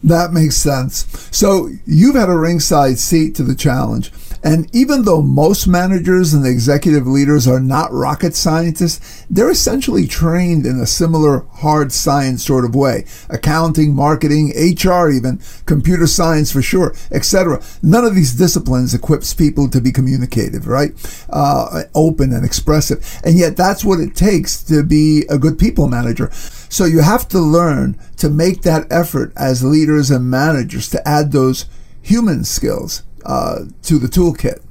That 0.01 0.31
makes 0.31 0.55
sense. 0.55 1.05
So 1.31 1.69
you've 1.85 2.15
had 2.15 2.29
a 2.29 2.37
ringside 2.37 2.97
seat 2.97 3.35
to 3.35 3.43
the 3.43 3.55
challenge. 3.55 4.11
And 4.45 4.69
even 4.75 5.05
though 5.05 5.23
most 5.23 5.67
managers 5.67 6.35
and 6.35 6.45
executive 6.45 7.07
leaders 7.07 7.47
are 7.47 7.59
not 7.59 7.91
rocket 7.91 8.35
scientists, 8.35 9.25
they're 9.27 9.49
essentially 9.49 10.05
trained 10.05 10.67
in 10.67 10.79
a 10.79 10.85
similar 10.85 11.47
hard 11.51 11.91
science 11.91 12.45
sort 12.45 12.63
of 12.63 12.75
way. 12.75 13.07
Accounting, 13.27 13.95
marketing, 13.95 14.53
HR 14.55 15.09
even, 15.09 15.41
computer 15.65 16.05
science 16.05 16.51
for 16.51 16.61
sure, 16.61 16.93
etc. 17.11 17.59
None 17.81 18.05
of 18.05 18.13
these 18.13 18.35
disciplines 18.35 18.93
equips 18.93 19.33
people 19.33 19.67
to 19.67 19.81
be 19.81 19.91
communicative, 19.91 20.67
right? 20.67 20.91
Uh, 21.27 21.85
open 21.95 22.31
and 22.31 22.45
expressive. 22.45 23.19
And 23.25 23.39
yet 23.39 23.57
that's 23.57 23.83
what 23.83 23.99
it 23.99 24.15
takes 24.15 24.61
to 24.65 24.83
be 24.83 25.25
a 25.27 25.39
good 25.39 25.57
people 25.57 25.87
manager. 25.87 26.29
So 26.69 26.85
you 26.85 26.99
have 26.99 27.27
to 27.29 27.39
learn 27.39 27.97
to 28.17 28.29
make 28.29 28.61
that 28.61 28.85
effort 28.91 29.33
as 29.35 29.63
leaders 29.63 30.11
and 30.11 30.29
managers 30.29 30.87
to 30.91 31.07
add 31.07 31.31
those 31.31 31.65
human 32.03 32.43
skills 32.43 33.01
uh, 33.25 33.65
to 33.83 33.99
the 33.99 34.07
toolkit. 34.07 34.61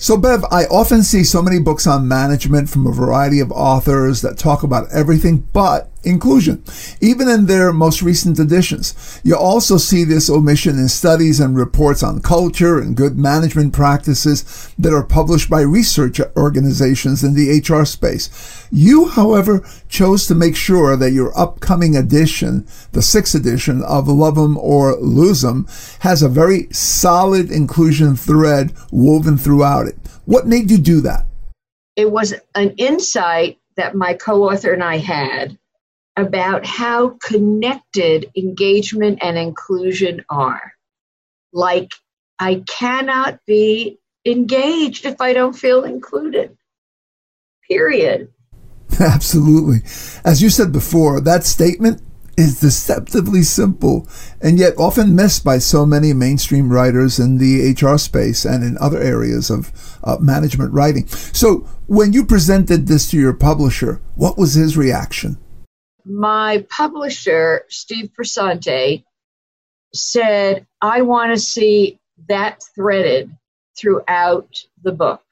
So, 0.00 0.16
Bev, 0.16 0.44
I 0.52 0.64
often 0.66 1.02
see 1.02 1.24
so 1.24 1.42
many 1.42 1.58
books 1.58 1.84
on 1.84 2.06
management 2.06 2.70
from 2.70 2.86
a 2.86 2.92
variety 2.92 3.40
of 3.40 3.50
authors 3.50 4.22
that 4.22 4.38
talk 4.38 4.62
about 4.62 4.88
everything 4.92 5.38
but 5.52 5.90
inclusion, 6.04 6.62
even 7.00 7.28
in 7.28 7.46
their 7.46 7.72
most 7.72 8.02
recent 8.02 8.38
editions. 8.38 9.20
You 9.24 9.36
also 9.36 9.76
see 9.76 10.04
this 10.04 10.30
omission 10.30 10.78
in 10.78 10.88
studies 10.88 11.40
and 11.40 11.56
reports 11.56 12.02
on 12.02 12.20
culture 12.20 12.78
and 12.78 12.96
good 12.96 13.18
management 13.18 13.72
practices 13.72 14.72
that 14.78 14.92
are 14.92 15.04
published 15.04 15.50
by 15.50 15.60
research 15.60 16.20
organizations 16.36 17.24
in 17.24 17.34
the 17.34 17.60
HR 17.60 17.84
space. 17.84 18.30
You, 18.70 19.08
however, 19.08 19.64
chose 19.88 20.26
to 20.26 20.34
make 20.34 20.56
sure 20.56 20.96
that 20.96 21.12
your 21.12 21.36
upcoming 21.38 21.96
edition, 21.96 22.66
the 22.92 23.02
sixth 23.02 23.34
edition 23.34 23.82
of 23.82 24.08
Love 24.08 24.38
'em 24.38 24.56
or 24.58 24.96
Lose 24.96 25.44
'em, 25.44 25.66
has 26.00 26.22
a 26.22 26.28
very 26.28 26.68
solid 26.70 27.50
inclusion 27.50 28.16
thread 28.16 28.72
woven 28.90 29.36
throughout 29.36 29.86
it. 29.86 29.98
What 30.24 30.46
made 30.46 30.70
you 30.70 30.78
do 30.78 31.00
that? 31.00 31.26
It 31.96 32.12
was 32.12 32.34
an 32.54 32.70
insight 32.76 33.58
that 33.76 33.94
my 33.94 34.14
co-author 34.14 34.72
and 34.72 34.84
I 34.84 34.98
had 34.98 35.58
about 36.18 36.66
how 36.66 37.16
connected 37.22 38.30
engagement 38.36 39.20
and 39.22 39.38
inclusion 39.38 40.24
are. 40.28 40.72
Like, 41.52 41.90
I 42.40 42.64
cannot 42.66 43.38
be 43.46 43.98
engaged 44.26 45.06
if 45.06 45.20
I 45.20 45.32
don't 45.32 45.54
feel 45.54 45.84
included. 45.84 46.56
Period. 47.68 48.32
Absolutely. 49.00 49.78
As 50.24 50.42
you 50.42 50.50
said 50.50 50.72
before, 50.72 51.20
that 51.20 51.44
statement 51.44 52.02
is 52.36 52.60
deceptively 52.60 53.42
simple 53.42 54.08
and 54.40 54.58
yet 54.58 54.72
often 54.78 55.14
missed 55.14 55.44
by 55.44 55.58
so 55.58 55.84
many 55.84 56.12
mainstream 56.12 56.72
writers 56.72 57.18
in 57.18 57.38
the 57.38 57.72
HR 57.72 57.98
space 57.98 58.44
and 58.44 58.62
in 58.64 58.78
other 58.78 59.00
areas 59.00 59.50
of 59.50 59.72
uh, 60.04 60.16
management 60.20 60.72
writing. 60.72 61.06
So, 61.08 61.68
when 61.86 62.12
you 62.12 62.24
presented 62.24 62.86
this 62.86 63.10
to 63.10 63.18
your 63.18 63.32
publisher, 63.32 64.00
what 64.14 64.38
was 64.38 64.54
his 64.54 64.76
reaction? 64.76 65.38
My 66.04 66.64
publisher, 66.70 67.64
Steve 67.68 68.10
Piersanti, 68.18 69.04
said, 69.94 70.66
I 70.80 71.02
want 71.02 71.32
to 71.32 71.40
see 71.40 71.98
that 72.28 72.62
threaded 72.74 73.36
throughout 73.76 74.48
the 74.82 74.92
book. 74.92 75.22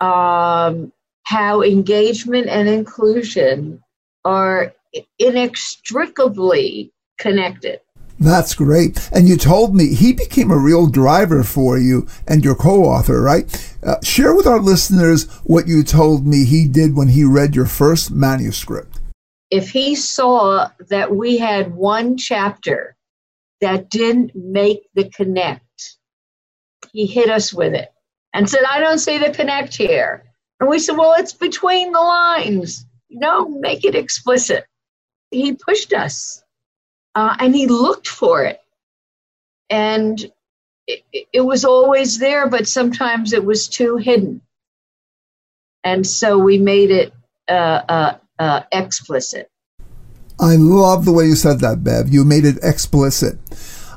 Um, 0.00 0.92
how 1.24 1.62
engagement 1.62 2.48
and 2.48 2.68
inclusion 2.68 3.82
are 4.24 4.72
inextricably 5.18 6.92
connected. 7.18 7.80
That's 8.20 8.54
great. 8.54 9.08
And 9.12 9.28
you 9.28 9.36
told 9.36 9.76
me 9.76 9.94
he 9.94 10.12
became 10.12 10.50
a 10.50 10.56
real 10.58 10.88
driver 10.88 11.44
for 11.44 11.78
you 11.78 12.08
and 12.26 12.44
your 12.44 12.56
co 12.56 12.84
author, 12.84 13.22
right? 13.22 13.74
Uh, 13.82 14.00
share 14.02 14.34
with 14.34 14.46
our 14.46 14.58
listeners 14.58 15.30
what 15.44 15.68
you 15.68 15.84
told 15.84 16.26
me 16.26 16.44
he 16.44 16.66
did 16.66 16.96
when 16.96 17.08
he 17.08 17.22
read 17.22 17.54
your 17.54 17.66
first 17.66 18.10
manuscript 18.10 18.97
if 19.50 19.70
he 19.70 19.94
saw 19.94 20.68
that 20.90 21.14
we 21.14 21.38
had 21.38 21.74
one 21.74 22.16
chapter 22.16 22.96
that 23.60 23.90
didn't 23.90 24.34
make 24.34 24.82
the 24.94 25.08
connect, 25.08 25.96
he 26.92 27.06
hit 27.06 27.30
us 27.30 27.52
with 27.52 27.74
it 27.74 27.92
and 28.34 28.48
said, 28.48 28.62
I 28.68 28.80
don't 28.80 28.98
see 28.98 29.18
the 29.18 29.30
connect 29.30 29.76
here. 29.76 30.24
And 30.60 30.68
we 30.68 30.78
said, 30.78 30.96
Well, 30.96 31.14
it's 31.18 31.32
between 31.32 31.92
the 31.92 32.00
lines. 32.00 32.86
No, 33.10 33.48
make 33.48 33.84
it 33.84 33.94
explicit. 33.94 34.66
He 35.30 35.54
pushed 35.54 35.92
us 35.92 36.42
uh, 37.14 37.36
and 37.38 37.54
he 37.54 37.66
looked 37.66 38.08
for 38.08 38.44
it. 38.44 38.60
And 39.70 40.20
it, 40.86 41.02
it 41.32 41.40
was 41.40 41.64
always 41.64 42.18
there, 42.18 42.48
but 42.48 42.68
sometimes 42.68 43.32
it 43.32 43.44
was 43.44 43.68
too 43.68 43.96
hidden. 43.96 44.42
And 45.84 46.06
so 46.06 46.38
we 46.38 46.58
made 46.58 46.90
it 46.90 47.12
uh, 47.48 47.82
uh, 47.88 48.16
uh, 48.38 48.62
explicit. 48.72 49.50
I 50.40 50.54
love 50.56 51.04
the 51.04 51.12
way 51.12 51.26
you 51.26 51.34
said 51.34 51.60
that, 51.60 51.82
Bev. 51.82 52.08
You 52.08 52.24
made 52.24 52.44
it 52.44 52.58
explicit. 52.62 53.38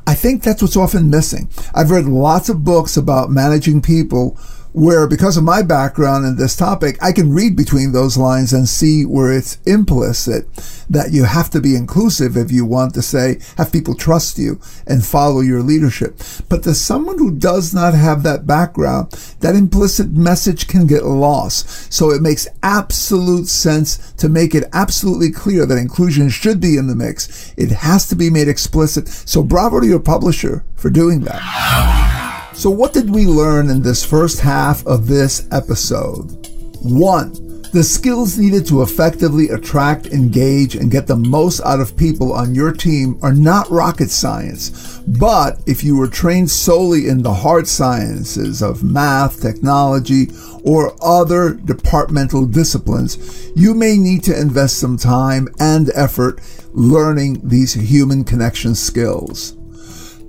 I 0.08 0.15
think 0.15 0.41
that's 0.41 0.62
what's 0.62 0.75
often 0.75 1.10
missing. 1.10 1.49
I've 1.75 1.91
read 1.91 2.06
lots 2.06 2.49
of 2.49 2.63
books 2.63 2.97
about 2.97 3.30
managing 3.30 3.82
people 3.82 4.38
where 4.74 5.08
because 5.08 5.38
of 5.38 5.44
my 5.44 5.62
background 5.62 6.26
in 6.26 6.38
this 6.38 6.56
topic, 6.56 6.98
I 7.02 7.12
can 7.12 7.34
read 7.34 7.56
between 7.56 7.92
those 7.92 8.18
lines 8.18 8.54
and 8.54 8.68
see 8.68 9.06
where 9.06 9.32
it's 9.32 9.58
implicit 9.66 10.48
that 10.90 11.12
you 11.12 11.26
have 11.26 11.50
to 11.52 11.62
be 11.62 11.76
inclusive 11.76 12.38
if 12.38 12.52
you 12.52 12.66
want 12.66 12.94
to 12.94 13.02
say, 13.02 13.40
have 13.58 13.72
people 13.72 13.96
trust 13.96 14.38
you 14.38 14.60
and 14.88 15.06
follow 15.06 15.42
your 15.42 15.62
leadership. 15.62 16.18
But 16.50 16.64
to 16.64 16.74
someone 16.74 17.18
who 17.18 17.38
does 17.38 17.74
not 17.74 17.94
have 17.94 18.24
that 18.24 18.48
background, 18.48 19.12
that 19.42 19.56
implicit 19.56 20.12
message 20.12 20.68
can 20.68 20.88
get 20.88 21.04
lost. 21.04 21.92
So 21.92 22.12
it 22.12 22.22
makes 22.22 22.48
absolute 22.64 23.48
sense 23.48 24.14
to 24.14 24.30
make 24.30 24.56
it 24.56 24.70
absolutely 24.74 25.32
clear 25.32 25.66
that 25.66 25.78
inclusion 25.78 26.30
should 26.30 26.60
be 26.60 26.78
in 26.78 26.88
the 26.88 26.96
mix. 26.96 27.54
It 27.58 27.72
has 27.72 28.08
to 28.10 28.16
be 28.16 28.30
made 28.30 28.48
explicit. 28.48 29.08
So 29.08 29.44
bravo 29.44 29.80
to 29.80 29.88
your 29.88 30.00
publisher 30.00 30.64
for 30.76 30.90
doing 30.90 31.22
that. 31.22 32.21
So, 32.62 32.69
what 32.69 32.93
did 32.93 33.10
we 33.10 33.26
learn 33.26 33.71
in 33.71 33.82
this 33.82 34.06
first 34.06 34.39
half 34.39 34.86
of 34.86 35.08
this 35.08 35.47
episode? 35.52 36.47
One, 36.84 37.34
the 37.74 37.84
skills 37.84 38.38
needed 38.38 38.67
to 38.67 38.84
effectively 38.84 39.50
attract, 39.50 40.06
engage, 40.06 40.76
and 40.76 40.91
get 40.91 41.08
the 41.08 41.15
most 41.15 41.62
out 41.62 41.80
of 41.80 41.97
people 41.97 42.32
on 42.32 42.54
your 42.54 42.71
team 42.71 43.17
are 43.24 43.34
not 43.34 43.71
rocket 43.71 44.12
science. 44.12 45.00
But 45.08 45.60
if 45.65 45.84
you 45.84 45.97
were 45.97 46.08
trained 46.08 46.52
solely 46.52 47.08
in 47.08 47.24
the 47.24 47.34
hard 47.34 47.67
sciences 47.67 48.62
of 48.62 48.84
math, 48.84 49.41
technology, 49.41 50.28
or 50.63 50.93
other 51.04 51.56
departmental 51.56 52.45
disciplines, 52.45 53.50
you 53.56 53.74
may 53.74 53.97
need 53.97 54.24
to 54.26 54.39
invest 54.39 54.78
some 54.78 54.97
time 54.97 55.47
and 55.60 55.89
effort 55.95 56.39
learning 56.74 57.41
these 57.43 57.74
human 57.74 58.24
connection 58.24 58.76
skills. 58.76 59.58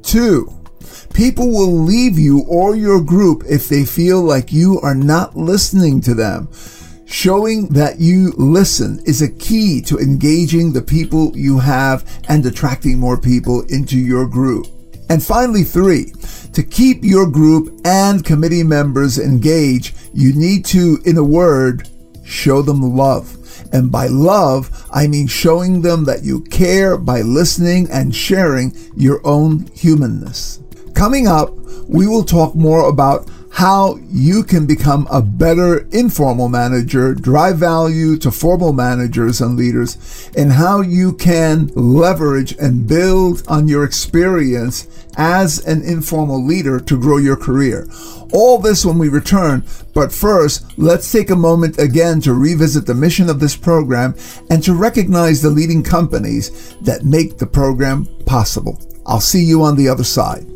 Two, 0.03 0.51
People 1.15 1.51
will 1.51 1.73
leave 1.73 2.19
you 2.19 2.45
or 2.49 2.75
your 2.75 3.01
group 3.01 3.45
if 3.49 3.69
they 3.69 3.85
feel 3.85 4.23
like 4.23 4.53
you 4.53 4.81
are 4.81 4.95
not 4.95 5.37
listening 5.37 6.01
to 6.03 6.15
them. 6.15 6.49
Showing 7.05 7.69
that 7.69 8.01
you 8.01 8.33
listen 8.39 9.03
is 9.05 9.21
a 9.21 9.31
key 9.31 9.83
to 9.83 9.99
engaging 9.99 10.73
the 10.73 10.81
people 10.81 11.37
you 11.37 11.59
have 11.59 12.09
and 12.29 12.45
attracting 12.47 12.99
more 12.99 13.21
people 13.21 13.61
into 13.69 13.99
your 13.99 14.27
group. 14.27 14.67
And 15.11 15.23
finally, 15.23 15.65
three, 15.65 16.15
to 16.55 16.63
keep 16.63 17.05
your 17.05 17.29
group 17.29 17.79
and 17.85 18.25
committee 18.25 18.63
members 18.63 19.19
engaged, 19.19 19.95
you 20.15 20.33
need 20.33 20.65
to, 20.67 20.99
in 21.05 21.19
a 21.19 21.25
word, 21.25 21.91
show 22.25 22.63
them 22.63 22.81
love. 22.97 23.37
And 23.75 23.93
by 23.93 24.07
love, 24.07 24.87
I 24.91 25.07
mean 25.07 25.27
showing 25.27 25.83
them 25.83 26.05
that 26.05 26.25
you 26.25 26.41
care 26.41 26.97
by 26.97 27.21
listening 27.21 27.91
and 27.91 28.15
sharing 28.15 28.75
your 28.97 29.21
own 29.25 29.67
humanness. 29.75 30.61
Coming 31.03 31.27
up, 31.27 31.51
we 31.89 32.07
will 32.07 32.23
talk 32.23 32.55
more 32.55 32.89
about 32.89 33.29
how 33.51 33.99
you 34.09 34.45
can 34.45 34.67
become 34.67 35.09
a 35.11 35.21
better 35.21 35.79
informal 35.91 36.49
manager, 36.49 37.13
drive 37.13 37.59
value 37.59 38.17
to 38.19 38.31
formal 38.31 38.73
managers 38.73 39.41
and 39.41 39.57
leaders, 39.57 40.31
and 40.37 40.53
how 40.53 40.81
you 40.81 41.13
can 41.15 41.73
leverage 41.75 42.53
and 42.53 42.87
build 42.87 43.43
on 43.49 43.67
your 43.67 43.83
experience 43.83 44.87
as 45.17 45.59
an 45.67 45.83
informal 45.83 46.41
leader 46.41 46.79
to 46.79 47.01
grow 47.01 47.17
your 47.17 47.37
career. 47.37 47.89
All 48.33 48.59
this 48.59 48.85
when 48.85 48.99
we 48.99 49.09
return, 49.09 49.65
but 49.95 50.13
first, 50.13 50.79
let's 50.79 51.11
take 51.11 51.31
a 51.31 51.35
moment 51.35 51.81
again 51.81 52.21
to 52.21 52.33
revisit 52.33 52.87
the 52.87 52.95
mission 52.95 53.29
of 53.29 53.41
this 53.41 53.57
program 53.57 54.15
and 54.51 54.63
to 54.63 54.73
recognize 54.73 55.43
the 55.43 55.51
leading 55.51 55.83
companies 55.83 56.77
that 56.83 57.05
make 57.05 57.39
the 57.39 57.47
program 57.49 58.07
possible. 58.25 58.81
I'll 59.05 59.19
see 59.19 59.43
you 59.43 59.65
on 59.65 59.75
the 59.75 59.89
other 59.89 60.05
side. 60.05 60.47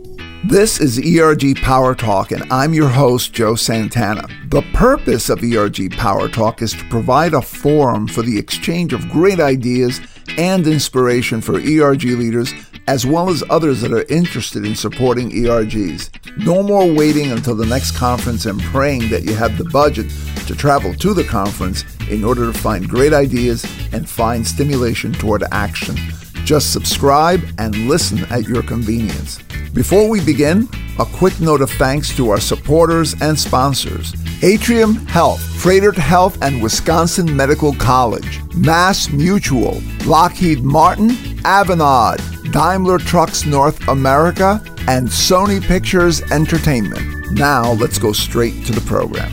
This 0.45 0.81
is 0.81 0.99
ERG 0.99 1.57
Power 1.63 1.95
Talk, 1.95 2.31
and 2.31 2.45
I'm 2.53 2.73
your 2.73 2.89
host, 2.89 3.33
Joe 3.33 3.57
Santana. 3.57 4.29
The 4.49 4.63
purpose 4.75 5.29
of 5.29 5.43
ERG 5.43 5.97
Power 5.97 6.29
Talk 6.29 6.63
is 6.63 6.73
to 6.73 6.85
provide 6.89 7.35
a 7.35 7.43
forum 7.43 8.07
for 8.07 8.23
the 8.23 8.39
exchange 8.39 8.93
of 8.93 9.09
great 9.09 9.41
ideas 9.41 10.01
and 10.37 10.65
inspiration 10.67 11.41
for 11.41 11.55
ERG 11.55 12.05
leaders, 12.05 12.53
as 12.87 13.05
well 13.05 13.29
as 13.29 13.43
others 13.51 13.81
that 13.81 13.93
are 13.93 14.05
interested 14.05 14.65
in 14.65 14.77
supporting 14.77 15.31
ERGs. 15.31 16.11
No 16.45 16.63
more 16.63 16.93
waiting 16.93 17.33
until 17.33 17.57
the 17.57 17.67
next 17.67 17.97
conference 17.97 18.47
and 18.47 18.61
praying 18.61 19.09
that 19.09 19.25
you 19.25 19.35
have 19.35 19.59
the 19.59 19.65
budget 19.65 20.09
to 20.47 20.55
travel 20.55 20.95
to 20.95 21.15
the 21.15 21.25
conference 21.25 21.85
in 22.09 22.23
order 22.23 22.53
to 22.53 22.59
find 22.59 22.89
great 22.89 23.13
ideas 23.13 23.65
and 23.93 24.09
find 24.09 24.47
stimulation 24.47 25.13
toward 25.13 25.43
action. 25.51 25.97
Just 26.45 26.73
subscribe 26.73 27.43
and 27.59 27.75
listen 27.89 28.25
at 28.27 28.45
your 28.45 28.63
convenience. 28.63 29.41
Before 29.77 30.09
we 30.09 30.25
begin, 30.25 30.71
a 30.99 31.05
quick 31.05 31.39
note 31.39 31.61
of 31.61 31.71
thanks 31.73 32.17
to 32.17 32.31
our 32.31 32.41
supporters 32.41 33.15
and 33.21 33.39
sponsors 33.39 34.15
Atrium 34.43 34.95
Health, 35.05 35.39
Froedtert 35.39 35.99
Health 35.99 36.39
and 36.41 36.63
Wisconsin 36.63 37.37
Medical 37.37 37.75
College, 37.75 38.41
Mass 38.55 39.11
Mutual, 39.11 39.83
Lockheed 40.07 40.63
Martin, 40.63 41.11
Avanade, 41.45 42.23
Daimler 42.55 42.97
Trucks 42.97 43.45
North 43.45 43.87
America, 43.89 44.63
and 44.89 45.09
Sony 45.09 45.61
Pictures 45.61 46.23
Entertainment. 46.33 47.33
Now 47.33 47.73
let's 47.73 47.99
go 47.99 48.13
straight 48.13 48.65
to 48.65 48.73
the 48.73 48.81
program. 48.81 49.31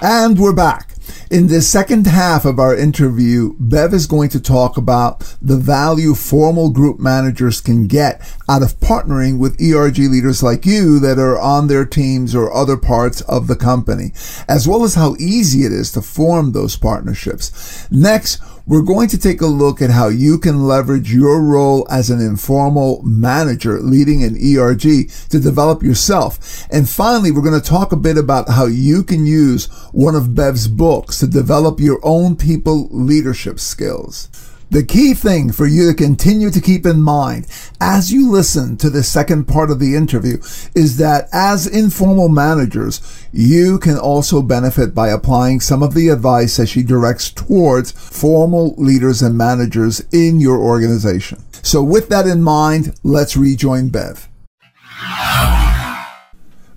And 0.00 0.38
we're 0.38 0.54
back. 0.54 0.88
In 1.30 1.48
the 1.48 1.60
second 1.60 2.06
half 2.06 2.46
of 2.46 2.58
our 2.58 2.74
interview, 2.74 3.54
Bev 3.58 3.92
is 3.92 4.06
going 4.06 4.30
to 4.30 4.40
talk 4.40 4.78
about 4.78 5.36
the 5.42 5.58
value 5.58 6.14
formal 6.14 6.70
group 6.70 6.98
managers 6.98 7.60
can 7.60 7.86
get 7.86 8.22
out 8.48 8.62
of 8.62 8.78
partnering 8.80 9.38
with 9.38 9.60
ERG 9.60 9.98
leaders 9.98 10.42
like 10.42 10.64
you 10.64 10.98
that 11.00 11.18
are 11.18 11.38
on 11.38 11.68
their 11.68 11.84
teams 11.84 12.34
or 12.34 12.52
other 12.52 12.76
parts 12.76 13.20
of 13.22 13.46
the 13.46 13.56
company, 13.56 14.12
as 14.48 14.66
well 14.66 14.84
as 14.84 14.94
how 14.94 15.14
easy 15.16 15.64
it 15.64 15.72
is 15.72 15.92
to 15.92 16.00
form 16.00 16.52
those 16.52 16.76
partnerships. 16.76 17.86
Next, 17.90 18.40
we're 18.68 18.82
going 18.82 19.08
to 19.08 19.18
take 19.18 19.40
a 19.40 19.46
look 19.46 19.80
at 19.80 19.88
how 19.88 20.08
you 20.08 20.38
can 20.38 20.66
leverage 20.66 21.10
your 21.10 21.42
role 21.42 21.86
as 21.90 22.10
an 22.10 22.20
informal 22.20 23.00
manager 23.02 23.80
leading 23.80 24.22
an 24.22 24.36
ERG 24.36 25.08
to 25.30 25.40
develop 25.40 25.82
yourself. 25.82 26.66
And 26.70 26.86
finally, 26.86 27.30
we're 27.30 27.48
going 27.48 27.58
to 27.58 27.66
talk 27.66 27.92
a 27.92 27.96
bit 27.96 28.18
about 28.18 28.50
how 28.50 28.66
you 28.66 29.02
can 29.02 29.24
use 29.24 29.66
one 29.92 30.14
of 30.14 30.34
Bev's 30.34 30.68
books 30.68 31.18
to 31.20 31.26
develop 31.26 31.80
your 31.80 31.98
own 32.02 32.36
people 32.36 32.88
leadership 32.90 33.58
skills. 33.58 34.28
The 34.70 34.84
key 34.84 35.14
thing 35.14 35.50
for 35.50 35.66
you 35.66 35.88
to 35.88 35.94
continue 35.94 36.50
to 36.50 36.60
keep 36.60 36.84
in 36.84 37.00
mind 37.00 37.46
as 37.80 38.12
you 38.12 38.30
listen 38.30 38.76
to 38.76 38.90
the 38.90 39.02
second 39.02 39.46
part 39.46 39.70
of 39.70 39.78
the 39.78 39.96
interview 39.96 40.36
is 40.74 40.98
that 40.98 41.28
as 41.32 41.66
informal 41.66 42.28
managers, 42.28 43.00
you 43.32 43.78
can 43.78 43.96
also 43.96 44.42
benefit 44.42 44.94
by 44.94 45.08
applying 45.08 45.60
some 45.60 45.82
of 45.82 45.94
the 45.94 46.08
advice 46.08 46.58
that 46.58 46.66
she 46.66 46.82
directs 46.82 47.30
towards 47.30 47.92
formal 47.92 48.74
leaders 48.76 49.22
and 49.22 49.38
managers 49.38 50.00
in 50.12 50.38
your 50.38 50.58
organization. 50.58 51.42
So 51.62 51.82
with 51.82 52.10
that 52.10 52.26
in 52.26 52.42
mind, 52.42 52.94
let's 53.02 53.38
rejoin 53.38 53.88
Bev. 53.88 54.28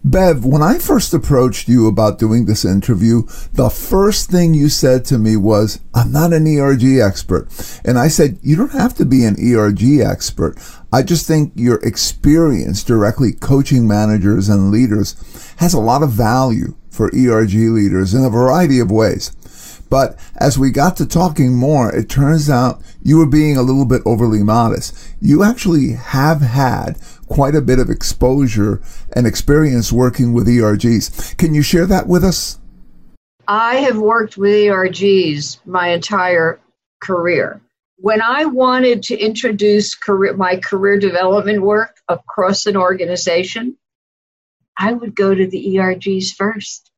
Bev, 0.04 0.44
when 0.44 0.64
I 0.64 0.80
first 0.80 1.14
approached 1.14 1.68
you 1.68 1.88
about 1.88 2.18
doing 2.18 2.46
this 2.46 2.66
interview, 2.66 3.22
the 3.54 3.70
first 3.70 4.32
thing 4.32 4.56
you 4.56 4.68
said 4.68 5.06
to 5.06 5.20
me 5.20 5.38
was, 5.38 5.80
I'm 5.94 6.12
not 6.12 6.34
an 6.34 6.48
ERG 6.48 6.98
expert. 6.98 7.48
And 7.86 8.00
I 8.00 8.08
said, 8.08 8.40
You 8.42 8.56
don't 8.56 8.72
have 8.72 8.96
to 8.96 9.06
be 9.06 9.24
an 9.26 9.38
ERG 9.40 10.00
expert. 10.00 10.58
I 10.92 11.04
just 11.04 11.28
think 11.28 11.54
your 11.56 11.80
experience 11.86 12.84
directly 12.84 13.32
coaching 13.32 13.88
managers 13.88 14.50
and 14.50 14.72
leaders 14.72 15.16
has 15.58 15.76
a 15.76 15.80
lot 15.80 16.02
of 16.02 16.12
value 16.12 16.76
for 16.90 17.16
ERG 17.16 17.54
leaders 17.54 18.16
in 18.16 18.26
a 18.26 18.30
variety 18.30 18.80
of 18.80 18.90
ways. 18.90 19.36
But 19.92 20.18
as 20.38 20.58
we 20.58 20.72
got 20.72 20.98
to 20.98 21.06
talking 21.06 21.54
more, 21.54 21.94
it 21.94 22.10
turns 22.10 22.50
out 22.50 22.82
you 23.04 23.18
were 23.18 23.28
being 23.28 23.58
a 23.58 23.62
little 23.62 23.86
bit 23.86 24.02
overly 24.06 24.42
modest. 24.42 24.98
You 25.20 25.44
actually 25.44 25.92
have 25.92 26.42
had 26.42 26.98
quite 27.32 27.56
a 27.56 27.62
bit 27.62 27.80
of 27.80 27.90
exposure 27.90 28.82
and 29.14 29.26
experience 29.26 29.92
working 29.92 30.34
with 30.34 30.48
ERGs. 30.48 31.38
Can 31.38 31.54
you 31.54 31.62
share 31.62 31.86
that 31.86 32.06
with 32.06 32.26
us? 32.26 32.60
I 33.48 33.76
have 33.78 33.98
worked 33.98 34.38
with 34.38 34.52
ERGs 34.52 35.66
my 35.66 35.90
entire 35.90 36.60
career. 37.02 37.62
When 37.98 38.22
I 38.22 38.46
wanted 38.46 39.04
to 39.04 39.18
introduce 39.18 39.96
career, 39.96 40.36
my 40.36 40.58
career 40.58 41.00
development 41.00 41.62
work 41.62 41.96
across 42.10 42.66
an 42.66 42.76
organization, 42.76 43.78
I 44.78 44.92
would 44.92 45.16
go 45.16 45.34
to 45.34 45.48
the 45.48 45.78
ERGs 45.78 46.34
first 46.36 46.92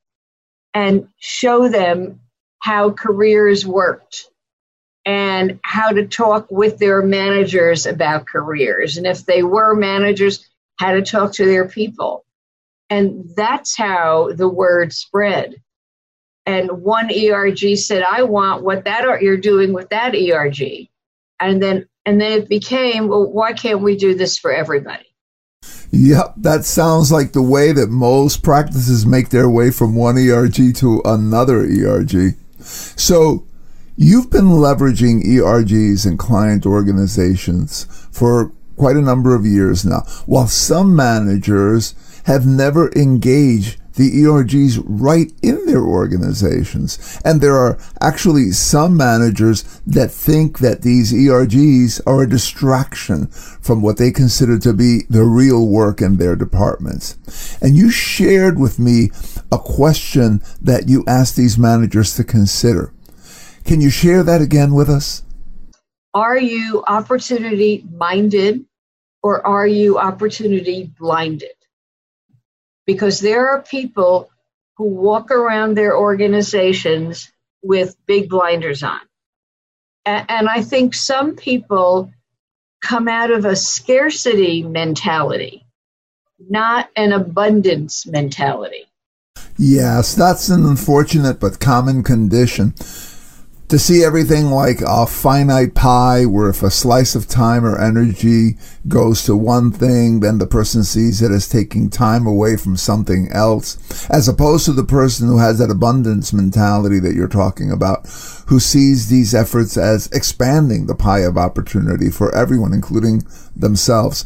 and 0.72 1.08
show 1.18 1.68
them 1.68 2.20
how 2.58 2.90
careers 2.90 3.64
worked 3.64 4.26
and 5.04 5.60
how 5.62 5.90
to 5.90 6.06
talk 6.06 6.50
with 6.50 6.78
their 6.78 7.02
managers 7.02 7.86
about 7.86 8.26
careers. 8.26 8.96
And 8.96 9.06
if 9.06 9.26
they 9.26 9.42
were 9.42 9.74
managers, 9.74 10.48
how 10.78 10.92
to 10.92 11.02
talk 11.02 11.34
to 11.34 11.44
their 11.44 11.68
people. 11.68 12.24
And 12.90 13.30
that's 13.36 13.76
how 13.76 14.32
the 14.32 14.48
word 14.48 14.92
spread. 14.92 15.56
And 16.46 16.82
one 16.82 17.10
ERG 17.10 17.76
said, 17.76 18.02
I 18.02 18.22
want 18.22 18.62
what 18.62 18.84
that 18.84 19.22
you're 19.22 19.36
doing 19.36 19.72
with 19.72 19.88
that 19.90 20.14
ERG. 20.14 20.88
And 21.40 21.62
then 21.62 21.86
and 22.06 22.20
then 22.20 22.42
it 22.42 22.48
became, 22.48 23.08
well, 23.08 23.24
why 23.24 23.54
can't 23.54 23.80
we 23.80 23.96
do 23.96 24.14
this 24.14 24.38
for 24.38 24.52
everybody? 24.52 25.06
Yep, 25.90 26.34
that 26.38 26.64
sounds 26.64 27.10
like 27.10 27.32
the 27.32 27.42
way 27.42 27.72
that 27.72 27.88
most 27.88 28.42
practices 28.42 29.06
make 29.06 29.30
their 29.30 29.48
way 29.48 29.70
from 29.70 29.94
one 29.94 30.18
ERG 30.18 30.74
to 30.76 31.00
another 31.04 31.60
ERG. 31.60 32.34
So 32.60 33.46
You've 33.96 34.28
been 34.28 34.46
leveraging 34.46 35.22
ERGs 35.24 36.04
and 36.04 36.18
client 36.18 36.66
organizations 36.66 37.86
for 38.10 38.50
quite 38.76 38.96
a 38.96 39.00
number 39.00 39.36
of 39.36 39.46
years 39.46 39.84
now, 39.84 40.00
while 40.26 40.48
some 40.48 40.96
managers 40.96 41.94
have 42.24 42.44
never 42.44 42.90
engaged 42.96 43.80
the 43.94 44.10
ERGs 44.10 44.82
right 44.84 45.32
in 45.42 45.64
their 45.66 45.84
organizations. 45.84 47.20
And 47.24 47.40
there 47.40 47.54
are 47.54 47.78
actually 48.00 48.50
some 48.50 48.96
managers 48.96 49.62
that 49.86 50.10
think 50.10 50.58
that 50.58 50.82
these 50.82 51.12
ERGs 51.12 52.00
are 52.04 52.24
a 52.24 52.28
distraction 52.28 53.28
from 53.28 53.80
what 53.80 53.98
they 53.98 54.10
consider 54.10 54.58
to 54.58 54.72
be 54.72 55.02
the 55.08 55.22
real 55.22 55.68
work 55.68 56.00
in 56.00 56.16
their 56.16 56.34
departments. 56.34 57.16
And 57.62 57.76
you 57.76 57.90
shared 57.90 58.58
with 58.58 58.80
me 58.80 59.10
a 59.52 59.58
question 59.58 60.42
that 60.60 60.88
you 60.88 61.04
asked 61.06 61.36
these 61.36 61.56
managers 61.56 62.16
to 62.16 62.24
consider. 62.24 62.92
Can 63.64 63.80
you 63.80 63.90
share 63.90 64.22
that 64.22 64.42
again 64.42 64.74
with 64.74 64.90
us? 64.90 65.22
Are 66.12 66.38
you 66.38 66.84
opportunity 66.86 67.84
minded 67.90 68.66
or 69.22 69.44
are 69.46 69.66
you 69.66 69.98
opportunity 69.98 70.92
blinded? 70.98 71.56
Because 72.86 73.20
there 73.20 73.48
are 73.48 73.62
people 73.62 74.30
who 74.76 74.84
walk 74.84 75.30
around 75.30 75.74
their 75.74 75.96
organizations 75.96 77.32
with 77.62 77.96
big 78.06 78.28
blinders 78.28 78.82
on. 78.82 79.00
And 80.04 80.48
I 80.48 80.60
think 80.60 80.92
some 80.92 81.34
people 81.34 82.12
come 82.82 83.08
out 83.08 83.30
of 83.30 83.46
a 83.46 83.56
scarcity 83.56 84.62
mentality, 84.62 85.66
not 86.38 86.90
an 86.94 87.12
abundance 87.12 88.06
mentality. 88.06 88.84
Yes, 89.56 90.14
that's 90.14 90.50
an 90.50 90.66
unfortunate 90.66 91.40
but 91.40 91.60
common 91.60 92.02
condition 92.02 92.74
to 93.74 93.78
see 93.80 94.04
everything 94.04 94.52
like 94.52 94.80
a 94.82 95.04
finite 95.04 95.74
pie 95.74 96.24
where 96.24 96.48
if 96.48 96.62
a 96.62 96.70
slice 96.70 97.16
of 97.16 97.26
time 97.26 97.66
or 97.66 97.76
energy 97.76 98.56
goes 98.86 99.24
to 99.24 99.34
one 99.34 99.72
thing, 99.72 100.20
then 100.20 100.38
the 100.38 100.46
person 100.46 100.84
sees 100.84 101.20
it 101.20 101.32
as 101.32 101.48
taking 101.48 101.90
time 101.90 102.24
away 102.24 102.56
from 102.56 102.76
something 102.76 103.28
else, 103.32 104.08
as 104.10 104.28
opposed 104.28 104.64
to 104.64 104.72
the 104.72 104.84
person 104.84 105.26
who 105.26 105.38
has 105.38 105.58
that 105.58 105.72
abundance 105.72 106.32
mentality 106.32 107.00
that 107.00 107.16
you're 107.16 107.26
talking 107.26 107.72
about, 107.72 108.06
who 108.46 108.60
sees 108.60 109.08
these 109.08 109.34
efforts 109.34 109.76
as 109.76 110.06
expanding 110.12 110.86
the 110.86 110.94
pie 110.94 111.22
of 111.22 111.36
opportunity 111.36 112.10
for 112.10 112.32
everyone, 112.32 112.72
including 112.72 113.24
themselves. 113.56 114.24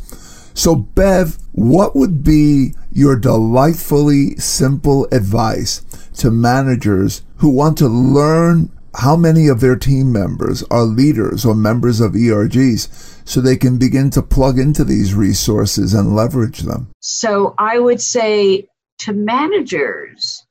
So, 0.53 0.77
Bev, 0.77 1.39
what 1.53 1.97
would 1.97 2.23
be 2.23 2.75
your 2.93 3.17
delightfully 3.17 4.37
simple 4.37 5.09
advice 5.11 5.81
to 6.19 6.31
managers 6.31 7.23
who 7.37 7.49
want 7.49 7.79
to 7.79 7.89
learn 7.89 8.71
how 8.99 9.15
many 9.15 9.47
of 9.47 9.61
their 9.61 9.77
team 9.77 10.13
members 10.13 10.65
are 10.65 10.83
leaders 10.83 11.45
or 11.45 11.55
members 11.55 12.01
of 12.01 12.13
ERGs 12.13 12.89
so 13.25 13.41
they 13.41 13.57
can 13.57 13.79
begin 13.79 14.11
to 14.11 14.23
plug 14.23 14.59
into 14.59 14.83
these 14.85 15.15
resources 15.15 15.95
and 15.95 16.17
leverage 16.17 16.61
them? 16.61 16.91
So 17.01 17.55
I 17.57 17.79
would 17.79 18.01
say 18.01 18.69
to 19.01 19.13
managers, 19.13 20.45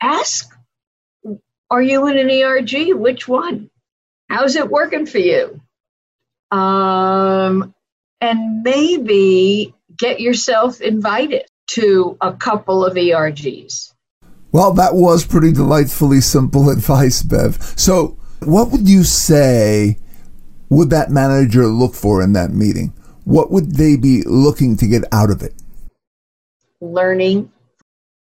ask, 0.00 0.50
are 1.70 1.82
you 1.82 2.06
in 2.06 2.16
an 2.16 2.30
ERG? 2.30 2.94
Which 2.94 3.28
one? 3.28 3.70
How's 4.30 4.56
it 4.56 4.70
working 4.70 5.04
for 5.04 5.18
you? 5.18 5.60
Um, 6.50 7.74
and 8.20 8.62
maybe 8.62 9.74
get 9.98 10.20
yourself 10.20 10.80
invited 10.80 11.44
to 11.72 12.16
a 12.20 12.32
couple 12.32 12.84
of 12.84 12.94
ERGs. 12.94 13.92
Well, 14.52 14.72
that 14.74 14.94
was 14.94 15.24
pretty 15.24 15.52
delightfully 15.52 16.20
simple 16.20 16.70
advice, 16.76 17.22
Bev. 17.22 17.58
So, 17.76 18.18
what 18.44 18.70
would 18.70 18.88
you 18.88 19.04
say 19.04 19.98
would 20.70 20.90
that 20.90 21.10
manager 21.10 21.66
look 21.66 21.94
for 21.94 22.22
in 22.22 22.32
that 22.32 22.52
meeting? 22.52 22.92
What 23.24 23.50
would 23.50 23.76
they 23.76 23.96
be 23.96 24.22
looking 24.22 24.76
to 24.78 24.86
get 24.86 25.04
out 25.12 25.30
of 25.30 25.42
it? 25.42 25.54
Learning. 26.80 27.52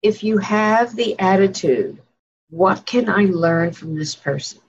If 0.03 0.23
you 0.25 0.39
have 0.39 0.95
the 0.95 1.19
attitude, 1.19 1.99
what 2.51 2.85
can 2.85 3.09
I 3.09 3.25
learn 3.25 3.73
from 3.73 3.97
this 3.97 4.15
person? 4.15 4.61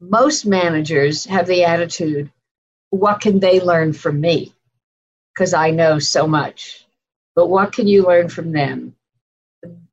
Most 0.00 0.44
managers 0.44 1.24
have 1.24 1.46
the 1.46 1.64
attitude, 1.64 2.30
what 2.90 3.20
can 3.20 3.40
they 3.40 3.60
learn 3.60 3.92
from 3.92 4.20
me? 4.20 4.52
Because 5.34 5.54
I 5.54 5.70
know 5.70 5.98
so 5.98 6.26
much. 6.26 6.86
But 7.34 7.48
what 7.48 7.72
can 7.72 7.88
you 7.88 8.02
learn 8.02 8.28
from 8.28 8.52
them? 8.52 8.94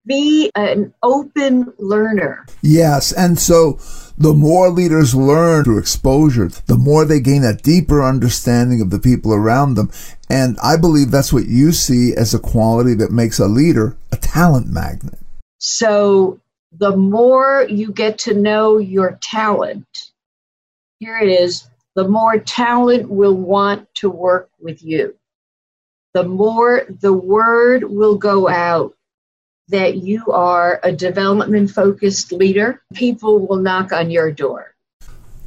Be 0.10 0.50
an 0.56 0.92
open 1.04 1.72
learner. 1.78 2.48
Yes. 2.64 3.12
And 3.12 3.38
so 3.38 3.80
the 4.18 4.34
more 4.34 4.72
leaders 4.72 5.14
learn 5.14 5.64
through 5.64 5.78
exposure, 5.78 6.50
the 6.66 6.78
more 6.78 7.06
they 7.06 7.20
gain 7.20 7.44
a 7.44 7.54
deeper 7.54 8.04
understanding 8.04 8.82
of 8.82 8.90
the 8.90 8.98
people 8.98 9.34
around 9.34 9.76
them. 9.76 9.92
And 10.28 10.58
I 10.64 10.78
believe 10.78 11.12
that's 11.12 11.32
what 11.32 11.46
you 11.46 11.72
see 11.72 12.16
as 12.16 12.34
a 12.34 12.40
quality 12.40 12.96
that 12.96 13.12
makes 13.12 13.38
a 13.38 13.46
leader 13.46 13.98
a 14.12 14.18
talent 14.18 14.68
magnet. 14.68 15.20
So 15.60 16.40
the 16.72 16.98
more 16.98 17.68
you 17.70 17.92
get 17.92 18.18
to 18.20 18.34
know 18.34 18.80
your 18.80 19.20
talent, 19.22 20.12
here 21.00 21.20
it 21.20 21.30
is, 21.30 21.70
the 21.94 22.08
more 22.08 22.40
talent 22.40 23.10
will 23.10 23.36
want 23.36 23.94
to 23.96 24.10
work 24.10 24.50
with 24.60 24.84
you. 24.84 25.16
The 26.14 26.24
more 26.24 26.88
the 26.90 27.14
word 27.14 27.84
will 27.84 28.16
go 28.16 28.50
out 28.50 28.96
that 29.70 29.98
you 29.98 30.26
are 30.32 30.80
a 30.84 30.92
development 30.92 31.72
focused 31.72 32.32
leader, 32.32 32.82
people 32.94 33.46
will 33.48 33.58
knock 33.58 33.92
on 33.92 34.10
your 34.10 34.32
door. 34.32 34.76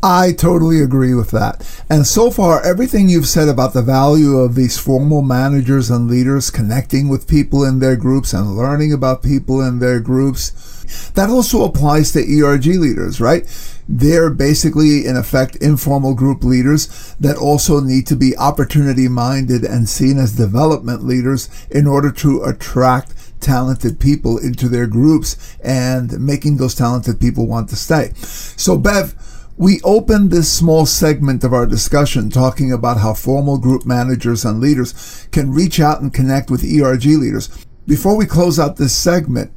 I 0.05 0.33
totally 0.33 0.83
agree 0.83 1.15
with 1.15 1.31
that. 1.31 1.85
And 1.89 2.05
so 2.05 2.33
far, 2.33 2.61
everything 2.65 3.09
you've 3.09 3.29
said 3.29 3.49
about 3.49 3.73
the 3.73 3.83
value 3.83 4.39
of 4.39 4.57
these 4.57 4.77
formal 4.77 5.23
managers 5.23 5.91
and 5.91 6.09
leaders 6.09 6.51
connecting 6.51 7.09
with 7.09 7.29
people 7.29 7.65
in 7.65 7.79
their 7.79 7.95
groups 7.95 8.33
and 8.33 8.57
learning 8.57 8.93
about 8.93 9.23
people 9.23 9.61
in 9.61 9.79
their 9.79 10.01
groups, 10.01 11.11
that 11.15 11.31
also 11.31 11.65
applies 11.65 12.11
to 12.13 12.19
ERG 12.19 12.67
leaders, 12.67 13.21
right? 13.21 13.47
They're 13.89 14.31
basically, 14.31 15.07
in 15.07 15.17
effect, 15.17 15.55
informal 15.57 16.15
group 16.15 16.43
leaders 16.43 17.15
that 17.21 17.37
also 17.37 17.79
need 17.79 18.09
to 18.09 18.17
be 18.17 18.37
opportunity 18.37 19.07
minded 19.07 19.63
and 19.63 19.89
seen 19.89 20.19
as 20.19 20.37
development 20.37 21.05
leaders 21.05 21.49
in 21.71 21.87
order 21.87 22.11
to 22.13 22.43
attract 22.43 23.15
talented 23.43 24.01
people 24.01 24.39
into 24.39 24.69
their 24.69 24.87
groups 24.87 25.57
and 25.63 26.19
making 26.21 26.57
those 26.57 26.75
talented 26.75 27.21
people 27.21 27.47
want 27.47 27.69
to 27.69 27.77
stay. 27.77 28.13
So, 28.15 28.79
Bev, 28.79 29.15
we 29.57 29.81
opened 29.85 30.31
this 30.31 30.51
small 30.51 30.87
segment 30.87 31.45
of 31.45 31.53
our 31.53 31.67
discussion 31.67 32.31
talking 32.31 32.73
about 32.73 32.99
how 32.99 33.15
formal 33.15 33.59
group 33.59 33.85
managers 33.85 34.45
and 34.45 34.61
leaders 34.61 35.29
can 35.31 35.53
reach 35.53 35.79
out 35.79 36.01
and 36.01 36.13
connect 36.13 36.51
with 36.51 36.65
ERG 36.65 37.05
leaders. 37.05 37.67
Before 37.87 38.17
we 38.17 38.27
close 38.27 38.59
out 38.59 38.77
this 38.77 38.97
segment, 38.97 39.53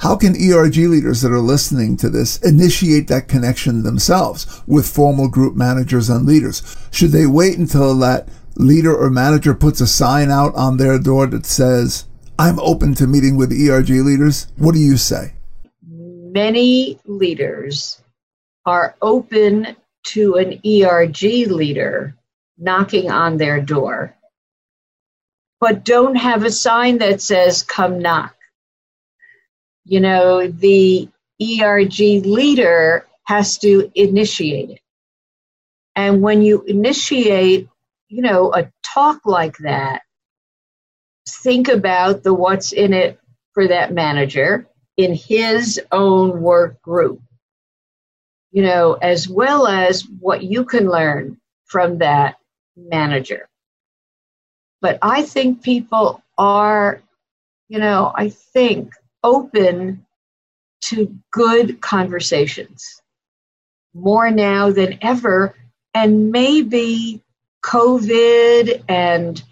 how 0.00 0.14
can 0.14 0.36
ERG 0.36 0.76
leaders 0.76 1.22
that 1.22 1.32
are 1.32 1.40
listening 1.40 1.96
to 1.98 2.10
this 2.10 2.36
initiate 2.42 3.08
that 3.08 3.28
connection 3.28 3.82
themselves 3.82 4.62
with 4.66 4.86
formal 4.86 5.28
group 5.28 5.56
managers 5.56 6.10
and 6.10 6.26
leaders? 6.26 6.76
Should 6.90 7.12
they 7.12 7.26
wait 7.26 7.56
until 7.56 7.96
that 7.98 8.28
leader 8.56 8.94
or 8.94 9.10
manager 9.10 9.54
puts 9.54 9.80
a 9.80 9.86
sign 9.86 10.30
out 10.30 10.54
on 10.54 10.76
their 10.76 10.98
door 10.98 11.26
that 11.28 11.46
says, 11.46 12.06
I'm 12.38 12.58
open 12.60 12.94
to 12.96 13.06
meeting 13.06 13.36
with 13.36 13.50
ERG 13.50 13.88
leaders? 13.88 14.48
What 14.56 14.74
do 14.74 14.80
you 14.80 14.98
say? 14.98 15.32
Many 15.82 16.98
leaders 17.06 18.02
are 18.66 18.94
open 19.00 19.74
to 20.08 20.34
an 20.34 20.60
ERG 20.66 21.22
leader 21.50 22.14
knocking 22.58 23.10
on 23.10 23.38
their 23.38 23.60
door, 23.60 24.14
but 25.60 25.84
don't 25.84 26.16
have 26.16 26.44
a 26.44 26.50
sign 26.50 26.98
that 26.98 27.22
says, 27.22 27.62
come 27.62 28.00
knock. 28.00 28.34
You 29.84 30.00
know, 30.00 30.46
the 30.46 31.08
ERG 31.40 31.98
leader 31.98 33.06
has 33.24 33.56
to 33.58 33.90
initiate 33.94 34.70
it. 34.70 34.80
And 35.94 36.20
when 36.20 36.42
you 36.42 36.62
initiate, 36.62 37.68
you 38.08 38.20
know, 38.20 38.52
a 38.52 38.70
talk 38.84 39.20
like 39.24 39.56
that, 39.58 40.02
think 41.28 41.68
about 41.68 42.22
the 42.22 42.34
what's 42.34 42.72
in 42.72 42.92
it 42.92 43.18
for 43.52 43.68
that 43.68 43.92
manager 43.92 44.66
in 44.96 45.14
his 45.14 45.80
own 45.92 46.40
work 46.40 46.80
group 46.82 47.20
you 48.56 48.62
know, 48.62 48.94
as 48.94 49.28
well 49.28 49.66
as 49.66 50.08
what 50.20 50.42
you 50.42 50.64
can 50.64 50.88
learn 50.88 51.38
from 51.66 51.98
that 51.98 52.36
manager. 52.74 53.50
But 54.80 54.98
I 55.02 55.24
think 55.24 55.62
people 55.62 56.22
are, 56.38 57.02
you 57.68 57.78
know, 57.78 58.12
I 58.14 58.30
think 58.30 58.94
open 59.22 60.06
to 60.86 61.14
good 61.32 61.82
conversations 61.82 63.02
more 63.92 64.30
now 64.30 64.70
than 64.70 65.00
ever. 65.02 65.54
And 65.92 66.30
maybe 66.30 67.22
COVID 67.62 68.84
and, 68.88 69.42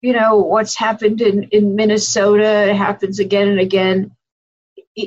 you 0.00 0.12
know, 0.12 0.36
what's 0.36 0.76
happened 0.76 1.20
in, 1.20 1.44
in 1.44 1.74
Minnesota 1.74 2.74
happens 2.74 3.18
again 3.18 3.48
and 3.48 3.60
again 3.60 4.12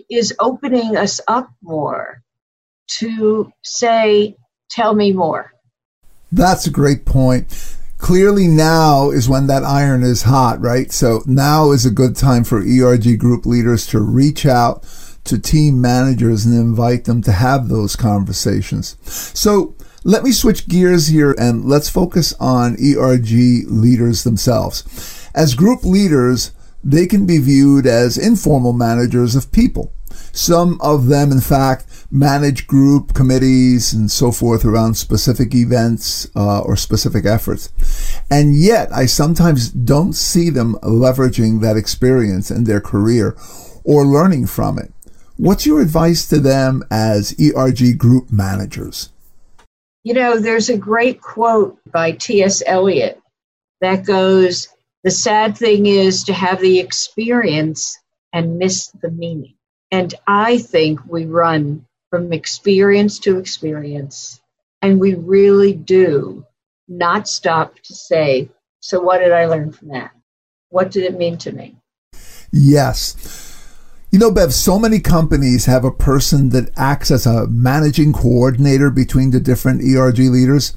is 0.10 0.34
opening 0.40 0.98
us 0.98 1.20
up 1.28 1.50
more 1.62 2.22
to 2.88 3.52
say, 3.64 4.36
tell 4.70 4.94
me 4.94 5.12
more. 5.12 5.52
That's 6.32 6.66
a 6.66 6.72
great 6.72 7.06
point. 7.06 7.78
Clearly, 7.98 8.48
now 8.48 9.12
is 9.12 9.30
when 9.30 9.48
that 9.48 9.64
iron 9.64 10.02
is 10.02 10.24
hot, 10.24 10.60
right? 10.60 10.92
So 10.92 11.22
now 11.26 11.72
is 11.72 11.86
a 11.86 11.92
good 11.92 12.16
time 12.16 12.44
for 12.44 12.60
ERG 12.60 13.20
group 13.20 13.46
leaders 13.46 13.86
to 13.88 14.00
reach 14.00 14.46
out 14.46 14.86
to 15.26 15.38
team 15.38 15.80
managers 15.80 16.46
and 16.46 16.56
invite 16.56 17.06
them 17.06 17.22
to 17.24 17.32
have 17.32 17.68
those 17.68 17.96
conversations. 17.96 18.98
So 19.04 19.76
let 20.04 20.24
me 20.24 20.32
switch 20.32 20.68
gears 20.68 21.08
here 21.08 21.36
and 21.38 21.66
let's 21.66 21.90
focus 21.90 22.34
on 22.40 22.74
ERG 22.74 23.30
leaders 23.68 24.24
themselves. 24.24 25.30
As 25.36 25.54
group 25.54 25.84
leaders, 25.84 26.52
they 26.84 27.06
can 27.06 27.28
be 27.28 27.38
viewed 27.38 27.86
as 27.86 28.18
informal 28.18 28.74
managers 28.74 29.36
of 29.36 29.52
people. 29.52 29.94
Some 30.34 30.80
of 30.82 31.08
them, 31.08 31.32
in 31.32 31.40
fact, 31.40 31.86
manage 32.10 32.66
group 32.66 33.14
committees 33.14 33.94
and 33.94 34.10
so 34.10 34.32
forth 34.32 34.66
around 34.66 34.96
specific 34.96 35.54
events 35.54 36.28
uh, 36.36 36.62
or 36.62 36.76
specific 36.76 37.26
efforts. 37.26 37.70
And 38.30 38.56
yet, 38.56 38.92
I 38.92 39.06
sometimes 39.06 39.70
don't 39.70 40.14
see 40.14 40.50
them 40.50 40.76
leveraging 40.82 41.62
that 41.62 41.78
experience 41.78 42.50
in 42.50 42.64
their 42.64 42.82
career 42.82 43.38
or 43.84 44.06
learning 44.06 44.48
from 44.48 44.80
it. 44.80 44.92
What's 45.38 45.66
your 45.66 45.82
advice 45.82 46.28
to 46.30 46.40
them 46.40 46.84
as 46.90 47.36
ERG 47.40 47.98
group 47.98 48.32
managers? 48.32 49.11
You 50.04 50.14
know, 50.16 50.40
there's 50.40 50.70
a 50.70 50.78
great 50.78 51.22
quote 51.22 51.78
by 51.92 52.14
T.S. 52.14 52.64
Eliot 52.66 53.22
that 53.82 54.06
goes, 54.06 54.68
The 55.04 55.12
sad 55.12 55.58
thing 55.58 55.86
is 55.86 56.24
to 56.26 56.34
have 56.34 56.60
the 56.60 56.80
experience 56.80 58.00
and 58.34 58.58
miss 58.58 58.88
the 59.02 59.12
meaning. 59.12 59.56
And 59.92 60.14
I 60.26 60.58
think 60.58 61.02
we 61.06 61.26
run 61.26 61.86
from 62.10 62.34
experience 62.34 63.20
to 63.20 63.38
experience. 63.38 64.42
And 64.82 65.00
we 65.00 65.14
really 65.14 65.74
do 65.74 66.46
not 66.88 67.28
stop 67.28 67.80
to 67.80 67.94
say, 67.94 68.50
so 68.80 69.00
what 69.00 69.20
did 69.20 69.32
I 69.32 69.46
learn 69.46 69.72
from 69.72 69.90
that? 69.90 70.12
What 70.70 70.92
did 70.92 71.04
it 71.04 71.18
mean 71.18 71.38
to 71.40 71.52
me? 71.52 71.78
Yes. 72.52 73.51
You 74.12 74.20
know, 74.20 74.30
Bev, 74.30 74.54
so 74.54 74.78
many 74.78 75.00
companies 75.00 75.68
have 75.68 75.86
a 75.86 75.92
person 75.92 76.50
that 76.50 76.70
acts 76.76 77.12
as 77.12 77.26
a 77.26 77.48
managing 77.48 78.12
coordinator 78.12 78.90
between 78.90 79.32
the 79.32 79.40
different 79.40 79.82
ERG 79.82 80.20
leaders. 80.20 80.76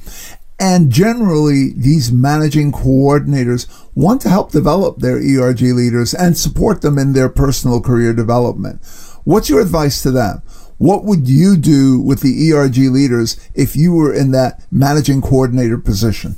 And 0.61 0.93
generally, 0.93 1.73
these 1.73 2.13
managing 2.13 2.71
coordinators 2.71 3.67
want 3.97 4.21
to 4.21 4.29
help 4.29 4.53
develop 4.53 4.99
their 4.99 5.17
ERG 5.17 5.63
leaders 5.63 6.15
and 6.15 6.39
support 6.39 6.81
them 6.81 6.97
in 6.97 7.13
their 7.13 7.29
personal 7.29 7.81
career 7.81 8.13
development. 8.13 8.81
What's 9.25 9.51
your 9.51 9.61
advice 9.61 10.01
to 10.05 10.13
them? 10.13 10.43
What 10.79 11.03
would 11.03 11.29
you 11.29 11.57
do 11.57 11.99
with 12.01 12.21
the 12.21 12.53
ERG 12.53 12.77
leaders 12.77 13.37
if 13.53 13.75
you 13.75 13.93
were 13.95 14.15
in 14.15 14.31
that 14.31 14.65
managing 14.71 15.21
coordinator 15.21 15.79
position? 15.79 16.37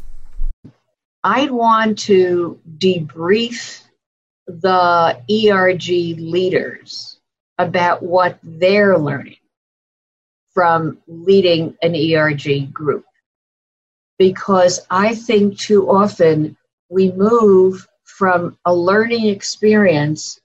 I'd 1.22 1.50
want 1.50 1.98
to 2.00 2.58
debrief 2.78 3.82
the 4.46 5.20
ERG 5.30 6.18
leaders 6.20 7.18
about 7.58 8.02
what 8.02 8.38
they're 8.42 8.98
learning 8.98 9.36
from 10.52 10.98
leading 11.06 11.76
an 11.82 11.94
ERG 11.94 12.72
group. 12.72 13.04
Because 14.18 14.80
I 14.90 15.14
think 15.14 15.58
too 15.58 15.90
often 15.90 16.56
we 16.88 17.12
move 17.12 17.86
from 18.04 18.56
a 18.64 18.74
learning 18.74 19.26
experience 19.26 20.40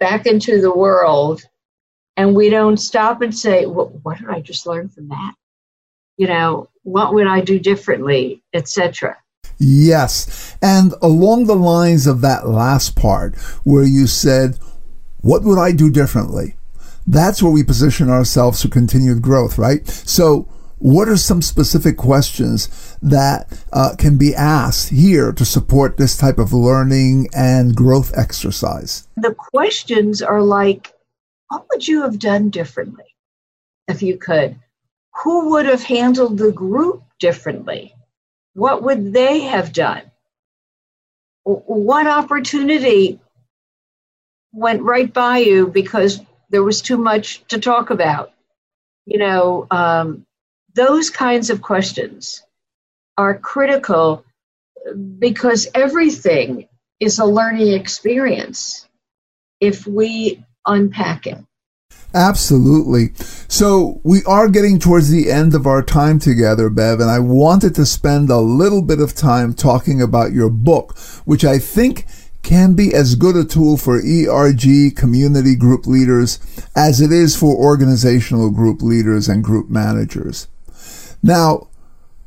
back 0.00 0.26
into 0.26 0.60
the 0.60 0.74
world 0.74 1.42
and 2.16 2.34
we 2.34 2.50
don't 2.50 2.78
stop 2.78 3.22
and 3.22 3.34
say, 3.34 3.66
well, 3.66 3.88
what 4.02 4.18
did 4.18 4.28
I 4.28 4.40
just 4.40 4.66
learn 4.66 4.88
from 4.88 5.08
that? 5.08 5.34
You 6.16 6.26
know, 6.26 6.68
what 6.82 7.14
would 7.14 7.26
I 7.26 7.40
do 7.40 7.58
differently, 7.58 8.42
etc. 8.52 9.16
Yes. 9.62 10.56
And 10.60 10.92
along 11.00 11.46
the 11.46 11.54
lines 11.54 12.08
of 12.08 12.20
that 12.22 12.48
last 12.48 12.96
part 12.96 13.36
where 13.62 13.84
you 13.84 14.08
said, 14.08 14.58
what 15.20 15.44
would 15.44 15.58
I 15.58 15.70
do 15.70 15.88
differently? 15.88 16.56
That's 17.06 17.42
where 17.42 17.52
we 17.52 17.62
position 17.62 18.10
ourselves 18.10 18.62
for 18.62 18.68
continued 18.68 19.22
growth, 19.22 19.58
right? 19.58 19.86
So, 19.88 20.48
what 20.78 21.08
are 21.08 21.16
some 21.16 21.42
specific 21.42 21.96
questions 21.96 22.96
that 23.02 23.46
uh, 23.72 23.94
can 23.96 24.18
be 24.18 24.34
asked 24.34 24.88
here 24.88 25.30
to 25.30 25.44
support 25.44 25.96
this 25.96 26.16
type 26.16 26.38
of 26.38 26.52
learning 26.52 27.28
and 27.32 27.76
growth 27.76 28.12
exercise? 28.18 29.06
The 29.16 29.32
questions 29.32 30.22
are 30.22 30.42
like, 30.42 30.92
what 31.48 31.66
would 31.70 31.86
you 31.86 32.02
have 32.02 32.18
done 32.18 32.50
differently 32.50 33.14
if 33.86 34.02
you 34.02 34.18
could? 34.18 34.56
Who 35.22 35.50
would 35.50 35.66
have 35.66 35.84
handled 35.84 36.38
the 36.38 36.50
group 36.50 37.04
differently? 37.20 37.94
What 38.54 38.82
would 38.82 39.12
they 39.12 39.40
have 39.40 39.72
done? 39.72 40.02
What 41.44 42.06
opportunity 42.06 43.20
went 44.52 44.82
right 44.82 45.12
by 45.12 45.38
you 45.38 45.66
because 45.66 46.20
there 46.50 46.62
was 46.62 46.82
too 46.82 46.98
much 46.98 47.44
to 47.48 47.58
talk 47.60 47.90
about? 47.90 48.32
You 49.06 49.18
know, 49.18 49.66
um, 49.70 50.26
those 50.74 51.10
kinds 51.10 51.50
of 51.50 51.62
questions 51.62 52.42
are 53.18 53.38
critical 53.38 54.24
because 55.18 55.68
everything 55.74 56.68
is 57.00 57.18
a 57.18 57.24
learning 57.24 57.72
experience 57.72 58.88
if 59.60 59.86
we 59.86 60.44
unpack 60.66 61.26
it. 61.26 61.38
Absolutely. 62.14 63.12
So 63.48 64.00
we 64.02 64.22
are 64.24 64.48
getting 64.48 64.78
towards 64.78 65.10
the 65.10 65.30
end 65.30 65.54
of 65.54 65.66
our 65.66 65.82
time 65.82 66.18
together, 66.18 66.68
Bev, 66.68 67.00
and 67.00 67.10
I 67.10 67.18
wanted 67.18 67.74
to 67.76 67.86
spend 67.86 68.28
a 68.28 68.38
little 68.38 68.82
bit 68.82 69.00
of 69.00 69.14
time 69.14 69.54
talking 69.54 70.02
about 70.02 70.32
your 70.32 70.50
book, 70.50 70.98
which 71.24 71.44
I 71.44 71.58
think 71.58 72.06
can 72.42 72.74
be 72.74 72.92
as 72.92 73.14
good 73.14 73.36
a 73.36 73.44
tool 73.44 73.76
for 73.76 73.98
ERG 73.98 74.94
community 74.96 75.54
group 75.54 75.86
leaders 75.86 76.38
as 76.74 77.00
it 77.00 77.12
is 77.12 77.36
for 77.36 77.54
organizational 77.54 78.50
group 78.50 78.82
leaders 78.82 79.28
and 79.28 79.44
group 79.44 79.70
managers. 79.70 80.48
Now, 81.22 81.68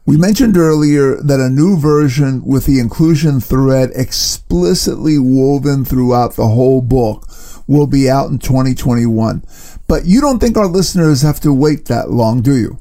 we 0.05 0.17
mentioned 0.17 0.55
earlier 0.55 1.17
that 1.17 1.39
a 1.39 1.49
new 1.49 1.77
version 1.77 2.43
with 2.45 2.65
the 2.65 2.79
inclusion 2.79 3.41
thread 3.41 3.91
explicitly 3.93 5.17
woven 5.17 5.83
throughout 5.83 6.35
the 6.35 6.47
whole 6.47 6.81
book 6.81 7.27
will 7.67 7.87
be 7.87 8.09
out 8.09 8.29
in 8.29 8.39
2021. 8.39 9.43
But 9.87 10.05
you 10.05 10.21
don't 10.21 10.39
think 10.39 10.57
our 10.57 10.67
listeners 10.67 11.21
have 11.21 11.39
to 11.41 11.53
wait 11.53 11.85
that 11.85 12.09
long, 12.09 12.41
do 12.41 12.55
you? 12.55 12.79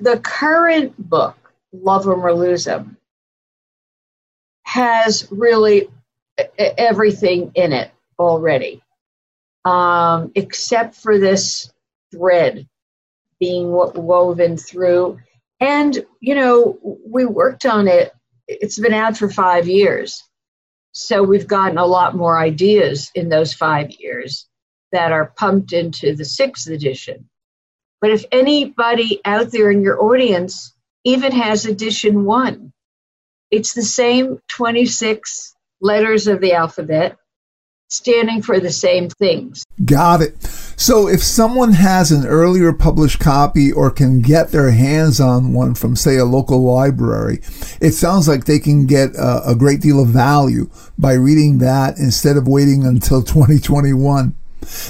The 0.00 0.18
current 0.18 0.94
book, 1.10 1.36
Love 1.72 2.06
'em 2.06 2.24
or 2.24 2.34
Lose 2.34 2.66
'em, 2.66 2.96
has 4.64 5.28
really 5.30 5.90
everything 6.58 7.52
in 7.54 7.72
it 7.72 7.90
already, 8.18 8.82
um, 9.64 10.32
except 10.34 10.94
for 10.94 11.18
this 11.18 11.70
thread 12.10 12.66
being 13.38 13.70
woven 13.70 14.56
through. 14.56 15.18
And, 15.60 16.04
you 16.20 16.34
know, 16.34 16.78
we 17.06 17.24
worked 17.26 17.66
on 17.66 17.88
it, 17.88 18.12
it's 18.48 18.78
been 18.78 18.94
out 18.94 19.16
for 19.16 19.28
five 19.28 19.68
years. 19.68 20.22
So 20.92 21.22
we've 21.22 21.46
gotten 21.46 21.78
a 21.78 21.86
lot 21.86 22.14
more 22.14 22.38
ideas 22.38 23.10
in 23.14 23.28
those 23.28 23.54
five 23.54 23.90
years 23.92 24.46
that 24.92 25.10
are 25.10 25.32
pumped 25.36 25.72
into 25.72 26.14
the 26.14 26.24
sixth 26.24 26.68
edition. 26.68 27.28
But 28.00 28.10
if 28.10 28.24
anybody 28.30 29.20
out 29.24 29.50
there 29.50 29.70
in 29.70 29.82
your 29.82 30.02
audience 30.02 30.74
even 31.04 31.32
has 31.32 31.64
edition 31.64 32.24
one, 32.24 32.72
it's 33.50 33.74
the 33.74 33.82
same 33.82 34.40
26 34.48 35.54
letters 35.80 36.26
of 36.26 36.40
the 36.40 36.52
alphabet 36.52 37.16
standing 37.88 38.42
for 38.42 38.60
the 38.60 38.72
same 38.72 39.08
things. 39.08 39.64
Got 39.84 40.22
it. 40.22 40.36
So 40.82 41.06
if 41.06 41.22
someone 41.22 41.74
has 41.74 42.10
an 42.10 42.26
earlier 42.26 42.72
published 42.72 43.20
copy 43.20 43.70
or 43.70 43.88
can 43.88 44.20
get 44.20 44.48
their 44.48 44.72
hands 44.72 45.20
on 45.20 45.52
one 45.52 45.76
from, 45.76 45.94
say, 45.94 46.16
a 46.16 46.24
local 46.24 46.60
library, 46.64 47.38
it 47.80 47.92
sounds 47.92 48.26
like 48.26 48.46
they 48.46 48.58
can 48.58 48.86
get 48.86 49.14
a, 49.14 49.50
a 49.50 49.54
great 49.54 49.80
deal 49.80 50.02
of 50.02 50.08
value 50.08 50.68
by 50.98 51.12
reading 51.12 51.58
that 51.58 51.98
instead 51.98 52.36
of 52.36 52.48
waiting 52.48 52.84
until 52.84 53.22
2021. 53.22 54.34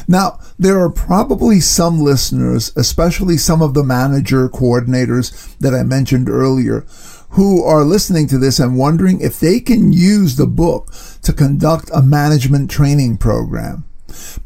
Now, 0.09 0.39
there 0.59 0.81
are 0.81 0.89
probably 0.89 1.61
some 1.61 2.01
listeners, 2.01 2.73
especially 2.75 3.37
some 3.37 3.61
of 3.61 3.75
the 3.75 3.85
manager 3.85 4.49
coordinators 4.49 5.59
that 5.59 5.75
I 5.75 5.83
mentioned 5.83 6.31
earlier, 6.31 6.87
who 7.33 7.63
are 7.65 7.85
listening 7.85 8.29
to 8.29 8.39
this 8.39 8.59
and 8.59 8.79
wondering 8.79 9.21
if 9.21 9.39
they 9.39 9.61
can 9.61 9.93
use 9.93 10.37
the 10.37 10.47
book 10.47 10.91
to 11.21 11.35
conduct 11.35 11.91
a 11.93 12.01
management 12.01 12.71
training 12.71 13.19
program. 13.19 13.85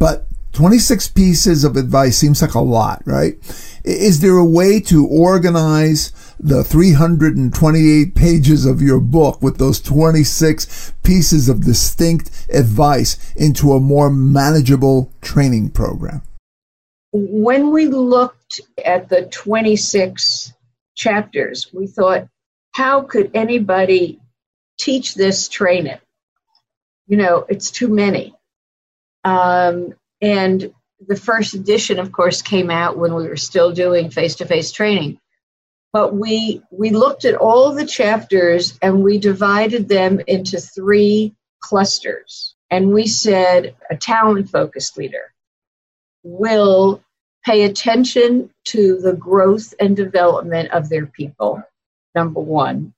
But 0.00 0.25
26 0.56 1.08
pieces 1.08 1.64
of 1.64 1.76
advice 1.76 2.16
seems 2.16 2.40
like 2.40 2.54
a 2.54 2.60
lot, 2.60 3.02
right? 3.04 3.34
Is 3.84 4.22
there 4.22 4.38
a 4.38 4.44
way 4.44 4.80
to 4.80 5.06
organize 5.06 6.12
the 6.40 6.64
328 6.64 8.14
pages 8.14 8.64
of 8.64 8.80
your 8.80 8.98
book 8.98 9.42
with 9.42 9.58
those 9.58 9.80
26 9.80 10.94
pieces 11.02 11.50
of 11.50 11.62
distinct 11.62 12.30
advice 12.50 13.34
into 13.34 13.74
a 13.74 13.80
more 13.80 14.08
manageable 14.08 15.12
training 15.20 15.72
program? 15.72 16.22
When 17.12 17.70
we 17.70 17.88
looked 17.88 18.62
at 18.82 19.10
the 19.10 19.26
26 19.26 20.54
chapters, 20.94 21.70
we 21.70 21.86
thought, 21.86 22.28
how 22.72 23.02
could 23.02 23.32
anybody 23.34 24.20
teach 24.78 25.16
this, 25.16 25.50
train 25.50 25.86
it? 25.86 26.00
You 27.08 27.18
know, 27.18 27.44
it's 27.46 27.70
too 27.70 27.88
many. 27.88 28.34
Um, 29.22 29.92
and 30.20 30.72
the 31.06 31.16
first 31.16 31.54
edition, 31.54 31.98
of 31.98 32.12
course, 32.12 32.42
came 32.42 32.70
out 32.70 32.96
when 32.96 33.14
we 33.14 33.28
were 33.28 33.36
still 33.36 33.72
doing 33.72 34.10
face 34.10 34.36
to 34.36 34.46
face 34.46 34.72
training. 34.72 35.18
But 35.92 36.14
we, 36.14 36.62
we 36.70 36.90
looked 36.90 37.24
at 37.24 37.34
all 37.34 37.72
the 37.72 37.86
chapters 37.86 38.78
and 38.82 39.02
we 39.02 39.18
divided 39.18 39.88
them 39.88 40.20
into 40.26 40.60
three 40.60 41.34
clusters. 41.60 42.54
And 42.70 42.92
we 42.92 43.06
said 43.06 43.74
a 43.90 43.96
talent 43.96 44.50
focused 44.50 44.96
leader 44.98 45.32
will 46.22 47.02
pay 47.44 47.64
attention 47.64 48.50
to 48.64 49.00
the 49.00 49.12
growth 49.12 49.72
and 49.78 49.96
development 49.96 50.70
of 50.72 50.88
their 50.88 51.06
people, 51.06 51.62
number 52.14 52.40
one. 52.40 52.92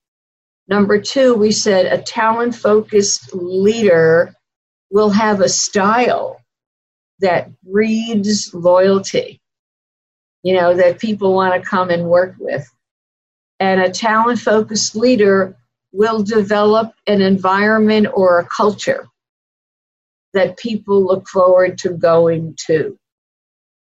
Number 0.67 0.99
two, 0.99 1.35
we 1.35 1.51
said 1.51 1.85
a 1.85 2.01
talent 2.01 2.55
focused 2.55 3.33
leader 3.33 4.35
will 4.89 5.11
have 5.11 5.41
a 5.41 5.49
style 5.49 6.38
that 7.19 7.49
breeds 7.63 8.53
loyalty, 8.53 9.41
you 10.43 10.53
know, 10.53 10.75
that 10.75 10.99
people 10.99 11.33
want 11.33 11.53
to 11.61 11.69
come 11.69 11.89
and 11.89 12.05
work 12.05 12.35
with. 12.39 12.69
And 13.59 13.81
a 13.81 13.91
talent 13.91 14.39
focused 14.39 14.95
leader 14.95 15.57
will 15.91 16.23
develop 16.23 16.93
an 17.07 17.21
environment 17.21 18.07
or 18.13 18.39
a 18.39 18.45
culture 18.45 19.07
that 20.33 20.57
people 20.57 21.03
look 21.03 21.27
forward 21.27 21.77
to 21.79 21.89
going 21.89 22.55
to. 22.67 22.97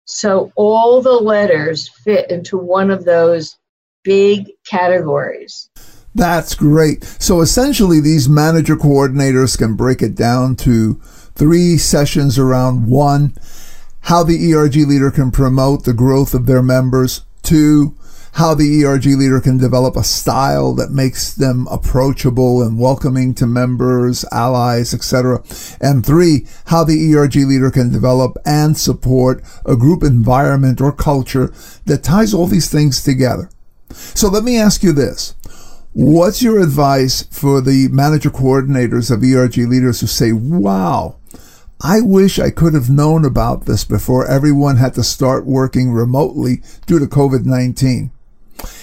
So 0.05 0.53
all 0.55 1.01
the 1.01 1.13
letters 1.13 1.89
fit 1.89 2.31
into 2.31 2.59
one 2.59 2.91
of 2.91 3.05
those 3.05 3.57
big 4.03 4.51
categories. 4.69 5.71
That's 6.15 6.55
great. 6.55 7.03
So 7.05 7.41
essentially, 7.41 8.01
these 8.01 8.29
manager 8.29 8.77
coordinators 8.77 9.59
can 9.59 9.75
break 9.75 10.03
it 10.03 10.15
down 10.15 10.57
to 10.57 11.01
three 11.35 11.77
sessions 11.77 12.39
around 12.39 12.87
one, 12.87 13.35
how 14.03 14.23
the 14.23 14.53
ERG 14.53 14.77
leader 14.77 15.11
can 15.11 15.31
promote 15.31 15.85
the 15.85 15.95
growth 15.95 16.35
of 16.35 16.47
their 16.47 16.63
members, 16.63 17.23
two, 17.43 17.95
how 18.35 18.53
the 18.53 18.85
ERG 18.85 19.07
leader 19.07 19.41
can 19.41 19.59
develop 19.59 19.95
a 19.97 20.03
style 20.03 20.75
that 20.75 20.91
makes 20.91 21.33
them 21.33 21.69
approachable 21.71 22.63
and 22.63 22.79
welcoming 22.79 23.33
to 23.35 23.47
members, 23.47 24.25
allies, 24.33 24.93
etc. 24.93 25.43
And 25.81 26.05
three, 26.05 26.47
how 26.67 26.83
the 26.83 27.15
ERG 27.15 27.37
leader 27.37 27.71
can 27.71 27.93
develop 27.93 28.37
and 28.45 28.77
support 28.77 29.43
a 29.65 29.77
group 29.77 30.03
environment 30.03 30.81
or 30.81 30.91
culture 30.91 31.53
that 31.87 32.03
ties 32.03 32.35
all 32.35 32.49
these 32.49 32.69
things 32.69 33.05
together. 33.05 33.51
So 33.91 34.29
let 34.29 34.43
me 34.43 34.59
ask 34.59 34.83
you 34.83 34.93
this. 34.93 35.35
What's 35.97 36.43
your 36.43 36.61
advice 36.61 37.23
for 37.31 37.61
the 37.61 37.87
manager 37.87 38.29
coordinators 38.29 39.13
of 39.13 39.23
ERG 39.23 39.59
leaders 39.59 40.01
who 40.01 40.09
say, 40.09 40.33
wow, 40.33 41.19
I 41.81 42.01
wish 42.01 42.41
I 42.41 42.51
could 42.51 42.75
have 42.75 42.91
known 42.91 43.25
about 43.25 43.67
this 43.67 43.85
before 43.85 44.27
everyone 44.27 44.75
had 44.75 44.95
to 44.95 45.05
start 45.05 45.47
working 45.47 45.93
remotely 45.93 46.63
due 46.87 46.99
to 46.99 47.07
COVID 47.07 47.45
19? 47.45 48.11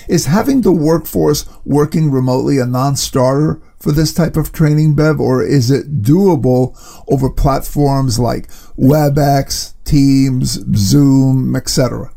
Is 0.08 0.28
having 0.28 0.62
the 0.62 0.72
workforce 0.72 1.46
working 1.66 2.12
remotely 2.12 2.60
a 2.60 2.66
non 2.66 2.96
starter 2.96 3.62
for 3.78 3.92
this 3.92 4.14
type 4.14 4.38
of 4.38 4.54
training, 4.54 4.96
Bev, 4.96 5.20
or 5.20 5.44
is 5.44 5.70
it 5.70 6.02
doable 6.02 6.78
over 7.10 7.30
platforms 7.30 8.20
like 8.20 8.48
WebEx, 8.78 9.74
Teams, 9.84 10.64
Zoom, 10.78 11.58
etc.? 11.58 12.14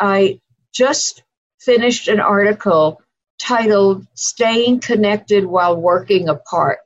I 0.00 0.40
just 0.72 1.22
finished 1.60 2.08
an 2.08 2.18
article 2.18 3.01
titled 3.42 4.06
Staying 4.14 4.78
Connected 4.80 5.44
While 5.44 5.76
Working 5.76 6.28
Apart. 6.28 6.78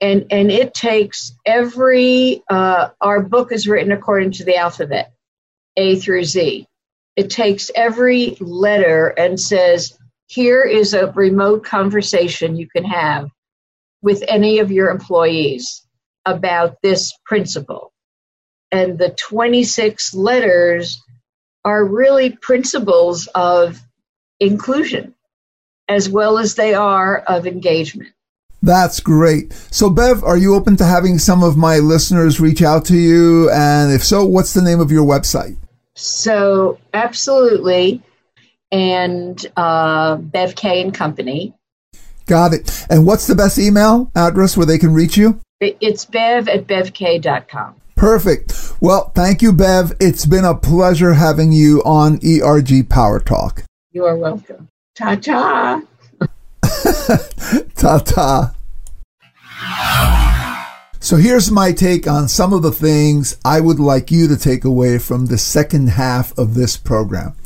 And, 0.00 0.26
and 0.30 0.52
it 0.52 0.72
takes 0.72 1.32
every, 1.44 2.42
uh, 2.48 2.90
our 3.00 3.20
book 3.20 3.50
is 3.50 3.66
written 3.66 3.90
according 3.90 4.30
to 4.32 4.44
the 4.44 4.56
alphabet, 4.56 5.12
A 5.76 5.96
through 5.96 6.24
Z. 6.24 6.66
It 7.16 7.30
takes 7.30 7.72
every 7.74 8.36
letter 8.40 9.08
and 9.08 9.40
says, 9.40 9.98
here 10.28 10.62
is 10.62 10.94
a 10.94 11.10
remote 11.10 11.64
conversation 11.64 12.56
you 12.56 12.68
can 12.68 12.84
have 12.84 13.28
with 14.00 14.22
any 14.28 14.60
of 14.60 14.70
your 14.70 14.90
employees 14.90 15.84
about 16.24 16.76
this 16.82 17.12
principle. 17.26 17.92
And 18.70 18.96
the 18.96 19.10
26 19.10 20.14
letters 20.14 21.02
are 21.64 21.84
really 21.84 22.30
principles 22.30 23.26
of 23.34 23.80
inclusion 24.38 25.14
as 25.88 26.08
well 26.08 26.38
as 26.38 26.54
they 26.54 26.74
are 26.74 27.18
of 27.26 27.46
engagement. 27.46 28.10
That's 28.62 29.00
great. 29.00 29.52
So, 29.70 29.88
Bev, 29.88 30.24
are 30.24 30.36
you 30.36 30.54
open 30.54 30.76
to 30.78 30.84
having 30.84 31.18
some 31.18 31.44
of 31.44 31.56
my 31.56 31.78
listeners 31.78 32.40
reach 32.40 32.60
out 32.60 32.84
to 32.86 32.96
you? 32.96 33.50
And 33.50 33.92
if 33.92 34.04
so, 34.04 34.24
what's 34.24 34.52
the 34.52 34.62
name 34.62 34.80
of 34.80 34.90
your 34.90 35.06
website? 35.06 35.56
So, 35.94 36.78
absolutely. 36.92 38.02
And 38.72 39.44
uh, 39.56 40.16
Bev 40.16 40.54
Kaye 40.56 40.82
and 40.82 40.92
Company. 40.92 41.54
Got 42.26 42.52
it. 42.52 42.86
And 42.90 43.06
what's 43.06 43.26
the 43.26 43.34
best 43.34 43.58
email 43.58 44.10
address 44.14 44.56
where 44.56 44.66
they 44.66 44.78
can 44.78 44.92
reach 44.92 45.16
you? 45.16 45.40
It's 45.60 46.04
bev 46.04 46.48
at 46.48 46.66
bevkaye.com. 46.66 47.74
Perfect. 47.96 48.74
Well, 48.80 49.10
thank 49.14 49.42
you, 49.42 49.52
Bev. 49.52 49.92
It's 49.98 50.24
been 50.24 50.44
a 50.44 50.54
pleasure 50.54 51.14
having 51.14 51.50
you 51.50 51.82
on 51.84 52.20
ERG 52.24 52.88
Power 52.88 53.18
Talk. 53.18 53.64
You 53.90 54.04
are 54.04 54.16
welcome. 54.16 54.68
Ta 54.98 55.14
ta. 55.14 55.80
ta 57.76 57.98
ta. 57.98 58.54
So 60.98 61.14
here's 61.14 61.52
my 61.52 61.70
take 61.70 62.08
on 62.08 62.26
some 62.26 62.52
of 62.52 62.62
the 62.62 62.72
things 62.72 63.36
I 63.44 63.60
would 63.60 63.78
like 63.78 64.10
you 64.10 64.26
to 64.26 64.36
take 64.36 64.64
away 64.64 64.98
from 64.98 65.26
the 65.26 65.38
second 65.38 65.90
half 65.90 66.36
of 66.36 66.54
this 66.54 66.76
program. 66.76 67.36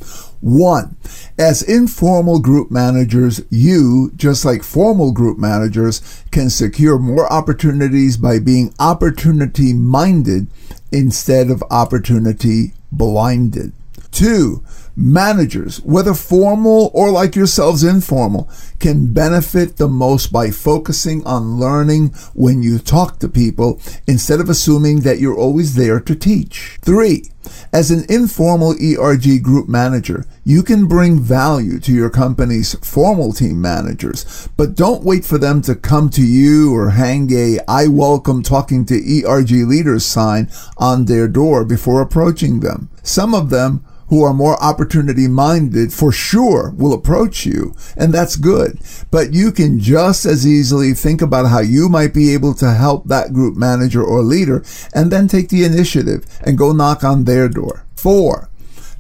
One, 0.40 0.96
as 1.38 1.62
informal 1.62 2.40
group 2.40 2.70
managers, 2.70 3.42
you, 3.50 4.12
just 4.16 4.46
like 4.46 4.62
formal 4.62 5.12
group 5.12 5.36
managers, 5.36 6.24
can 6.30 6.48
secure 6.48 6.98
more 6.98 7.30
opportunities 7.30 8.16
by 8.16 8.38
being 8.38 8.72
opportunity 8.78 9.74
minded 9.74 10.46
instead 10.90 11.50
of 11.50 11.62
opportunity 11.70 12.72
blinded. 12.90 13.74
Two, 14.10 14.64
Managers, 14.94 15.78
whether 15.82 16.12
formal 16.12 16.90
or 16.92 17.10
like 17.10 17.34
yourselves 17.34 17.82
informal, 17.82 18.50
can 18.78 19.12
benefit 19.12 19.76
the 19.78 19.88
most 19.88 20.30
by 20.30 20.50
focusing 20.50 21.24
on 21.24 21.58
learning 21.58 22.08
when 22.34 22.62
you 22.62 22.78
talk 22.78 23.18
to 23.18 23.28
people 23.28 23.80
instead 24.06 24.40
of 24.40 24.50
assuming 24.50 25.00
that 25.00 25.18
you're 25.18 25.36
always 25.36 25.76
there 25.76 25.98
to 26.00 26.14
teach. 26.14 26.78
Three, 26.82 27.30
as 27.72 27.90
an 27.90 28.04
informal 28.08 28.72
ERG 28.72 29.42
group 29.42 29.68
manager, 29.68 30.26
you 30.44 30.62
can 30.62 30.86
bring 30.86 31.18
value 31.18 31.80
to 31.80 31.92
your 31.92 32.10
company's 32.10 32.74
formal 32.86 33.32
team 33.32 33.60
managers, 33.60 34.48
but 34.56 34.74
don't 34.74 35.04
wait 35.04 35.24
for 35.24 35.38
them 35.38 35.62
to 35.62 35.74
come 35.74 36.10
to 36.10 36.22
you 36.22 36.74
or 36.74 36.90
hang 36.90 37.32
a 37.32 37.58
I 37.66 37.86
welcome 37.88 38.42
talking 38.42 38.84
to 38.86 38.94
ERG 39.24 39.50
leaders 39.50 40.04
sign 40.04 40.50
on 40.76 41.06
their 41.06 41.28
door 41.28 41.64
before 41.64 42.02
approaching 42.02 42.60
them. 42.60 42.90
Some 43.02 43.34
of 43.34 43.50
them 43.50 43.84
who 44.12 44.22
are 44.22 44.34
more 44.34 44.62
opportunity 44.62 45.26
minded 45.26 45.90
for 45.90 46.12
sure 46.12 46.74
will 46.76 46.92
approach 46.92 47.46
you, 47.46 47.74
and 47.96 48.12
that's 48.12 48.36
good. 48.36 48.78
But 49.10 49.32
you 49.32 49.50
can 49.50 49.80
just 49.80 50.26
as 50.26 50.46
easily 50.46 50.92
think 50.92 51.22
about 51.22 51.48
how 51.48 51.60
you 51.60 51.88
might 51.88 52.12
be 52.12 52.34
able 52.34 52.52
to 52.56 52.74
help 52.74 53.06
that 53.06 53.32
group 53.32 53.56
manager 53.56 54.04
or 54.04 54.20
leader 54.20 54.62
and 54.94 55.10
then 55.10 55.28
take 55.28 55.48
the 55.48 55.64
initiative 55.64 56.26
and 56.42 56.58
go 56.58 56.72
knock 56.72 57.02
on 57.02 57.24
their 57.24 57.48
door. 57.48 57.86
Four, 57.94 58.50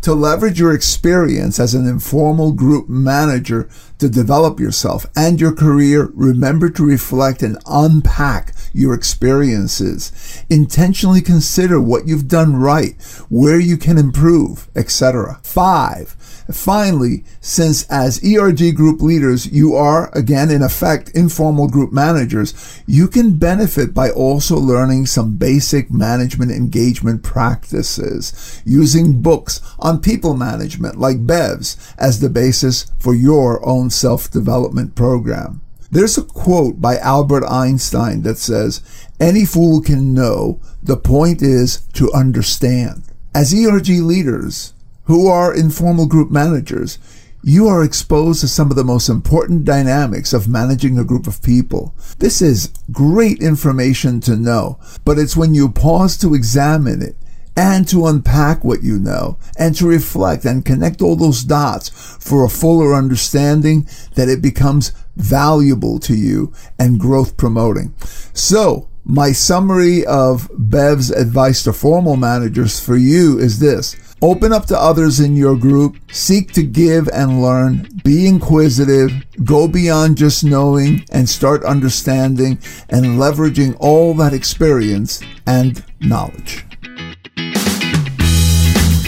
to 0.02 0.14
leverage 0.14 0.60
your 0.60 0.74
experience 0.74 1.58
as 1.58 1.74
an 1.74 1.86
informal 1.86 2.52
group 2.52 2.88
manager 2.88 3.68
to 3.98 4.08
develop 4.08 4.58
yourself 4.58 5.06
and 5.16 5.40
your 5.40 5.52
career, 5.52 6.10
remember 6.14 6.68
to 6.68 6.84
reflect 6.84 7.42
and 7.42 7.56
unpack 7.66 8.52
your 8.72 8.94
experiences. 8.94 10.44
Intentionally 10.50 11.20
consider 11.20 11.80
what 11.80 12.06
you've 12.08 12.28
done 12.28 12.56
right, 12.56 13.00
where 13.28 13.60
you 13.60 13.76
can 13.76 13.96
improve, 13.98 14.68
etc. 14.74 15.38
Five, 15.42 16.16
Finally, 16.54 17.24
since 17.40 17.84
as 17.90 18.22
ERG 18.24 18.74
group 18.74 19.00
leaders, 19.00 19.46
you 19.46 19.74
are, 19.74 20.10
again, 20.16 20.50
in 20.50 20.62
effect, 20.62 21.10
informal 21.10 21.68
group 21.68 21.92
managers, 21.92 22.82
you 22.86 23.08
can 23.08 23.36
benefit 23.36 23.94
by 23.94 24.10
also 24.10 24.56
learning 24.56 25.06
some 25.06 25.36
basic 25.36 25.90
management 25.90 26.50
engagement 26.50 27.22
practices, 27.22 28.62
using 28.64 29.22
books 29.22 29.60
on 29.78 30.00
people 30.00 30.34
management 30.34 30.98
like 30.98 31.26
Bev's 31.26 31.76
as 31.98 32.20
the 32.20 32.28
basis 32.28 32.90
for 32.98 33.14
your 33.14 33.64
own 33.66 33.90
self-development 33.90 34.94
program. 34.94 35.60
There's 35.90 36.16
a 36.16 36.22
quote 36.22 36.80
by 36.80 36.96
Albert 36.96 37.44
Einstein 37.44 38.22
that 38.22 38.38
says, 38.38 38.80
any 39.20 39.44
fool 39.44 39.82
can 39.82 40.14
know, 40.14 40.58
the 40.82 40.96
point 40.96 41.42
is 41.42 41.82
to 41.92 42.10
understand. 42.12 43.02
As 43.34 43.54
ERG 43.54 43.88
leaders, 43.88 44.71
who 45.04 45.26
are 45.26 45.54
informal 45.54 46.06
group 46.06 46.30
managers, 46.30 46.98
you 47.44 47.66
are 47.66 47.82
exposed 47.82 48.40
to 48.40 48.48
some 48.48 48.70
of 48.70 48.76
the 48.76 48.84
most 48.84 49.08
important 49.08 49.64
dynamics 49.64 50.32
of 50.32 50.48
managing 50.48 50.98
a 50.98 51.04
group 51.04 51.26
of 51.26 51.42
people. 51.42 51.94
This 52.18 52.40
is 52.40 52.72
great 52.92 53.42
information 53.42 54.20
to 54.20 54.36
know, 54.36 54.78
but 55.04 55.18
it's 55.18 55.36
when 55.36 55.54
you 55.54 55.68
pause 55.68 56.16
to 56.18 56.34
examine 56.34 57.02
it 57.02 57.16
and 57.56 57.86
to 57.88 58.06
unpack 58.06 58.64
what 58.64 58.82
you 58.82 58.98
know 58.98 59.36
and 59.58 59.74
to 59.76 59.86
reflect 59.86 60.44
and 60.44 60.64
connect 60.64 61.02
all 61.02 61.16
those 61.16 61.42
dots 61.42 61.88
for 62.20 62.44
a 62.44 62.48
fuller 62.48 62.94
understanding 62.94 63.86
that 64.14 64.28
it 64.28 64.40
becomes 64.40 64.92
valuable 65.16 65.98
to 65.98 66.14
you 66.14 66.52
and 66.78 67.00
growth 67.00 67.36
promoting. 67.36 67.92
So, 68.32 68.88
my 69.04 69.32
summary 69.32 70.04
of 70.06 70.48
Bev's 70.56 71.10
advice 71.10 71.62
to 71.64 71.72
formal 71.72 72.16
managers 72.16 72.78
for 72.78 72.96
you 72.96 73.38
is 73.38 73.58
this. 73.58 73.96
Open 74.22 74.52
up 74.52 74.66
to 74.66 74.78
others 74.78 75.18
in 75.18 75.34
your 75.34 75.56
group, 75.56 75.96
seek 76.12 76.52
to 76.52 76.62
give 76.62 77.08
and 77.08 77.42
learn, 77.42 77.88
be 78.04 78.28
inquisitive, 78.28 79.10
go 79.44 79.66
beyond 79.66 80.16
just 80.16 80.44
knowing 80.44 81.04
and 81.10 81.28
start 81.28 81.64
understanding 81.64 82.58
and 82.88 83.18
leveraging 83.18 83.76
all 83.80 84.14
that 84.14 84.32
experience 84.32 85.20
and 85.46 85.84
knowledge. 86.00 86.64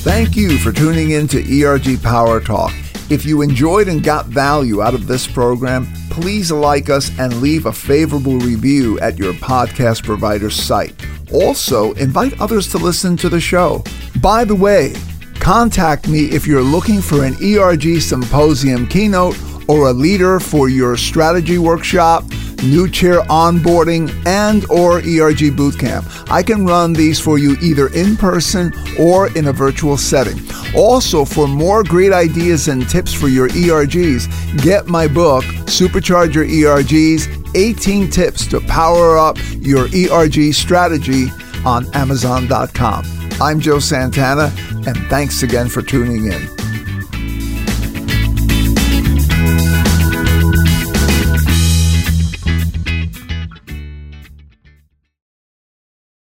Thank 0.02 0.36
you 0.36 0.58
for 0.58 0.72
tuning 0.72 1.12
in 1.12 1.28
to 1.28 1.62
ERG 1.62 2.02
Power 2.02 2.40
Talk. 2.40 2.72
If 3.10 3.26
you 3.26 3.42
enjoyed 3.42 3.88
and 3.88 4.02
got 4.02 4.26
value 4.26 4.80
out 4.82 4.94
of 4.94 5.06
this 5.06 5.26
program, 5.26 5.86
please 6.10 6.50
like 6.50 6.88
us 6.88 7.10
and 7.18 7.42
leave 7.42 7.66
a 7.66 7.72
favorable 7.72 8.38
review 8.38 8.98
at 9.00 9.18
your 9.18 9.34
podcast 9.34 10.04
provider's 10.04 10.56
site. 10.56 10.94
Also, 11.30 11.92
invite 11.94 12.40
others 12.40 12.66
to 12.70 12.78
listen 12.78 13.14
to 13.18 13.28
the 13.28 13.40
show. 13.40 13.84
By 14.22 14.44
the 14.44 14.54
way, 14.54 14.94
contact 15.38 16.08
me 16.08 16.26
if 16.30 16.46
you're 16.46 16.62
looking 16.62 17.02
for 17.02 17.24
an 17.24 17.34
ERG 17.42 18.00
Symposium 18.00 18.86
keynote 18.86 19.36
or 19.68 19.88
a 19.88 19.92
leader 19.92 20.40
for 20.40 20.70
your 20.70 20.96
strategy 20.96 21.58
workshop 21.58 22.24
new 22.64 22.88
chair 22.88 23.20
onboarding, 23.22 24.10
and 24.26 24.64
or 24.70 24.98
ERG 24.98 25.54
bootcamp. 25.56 26.30
I 26.30 26.42
can 26.42 26.66
run 26.66 26.92
these 26.92 27.20
for 27.20 27.38
you 27.38 27.56
either 27.62 27.88
in 27.88 28.16
person 28.16 28.72
or 28.98 29.28
in 29.36 29.48
a 29.48 29.52
virtual 29.52 29.96
setting. 29.96 30.38
Also, 30.74 31.24
for 31.24 31.46
more 31.46 31.84
great 31.84 32.12
ideas 32.12 32.68
and 32.68 32.88
tips 32.88 33.12
for 33.12 33.28
your 33.28 33.48
ERGs, 33.48 34.62
get 34.62 34.86
my 34.86 35.06
book, 35.06 35.44
Supercharge 35.66 36.34
Your 36.34 36.46
ERGs 36.46 37.42
18 37.54 38.10
Tips 38.10 38.46
to 38.48 38.60
Power 38.60 39.16
Up 39.16 39.38
Your 39.60 39.86
ERG 39.94 40.52
Strategy 40.52 41.28
on 41.64 41.86
Amazon.com. 41.94 43.04
I'm 43.40 43.60
Joe 43.60 43.78
Santana, 43.78 44.52
and 44.86 44.96
thanks 45.08 45.42
again 45.42 45.68
for 45.68 45.82
tuning 45.82 46.26
in. 46.26 46.73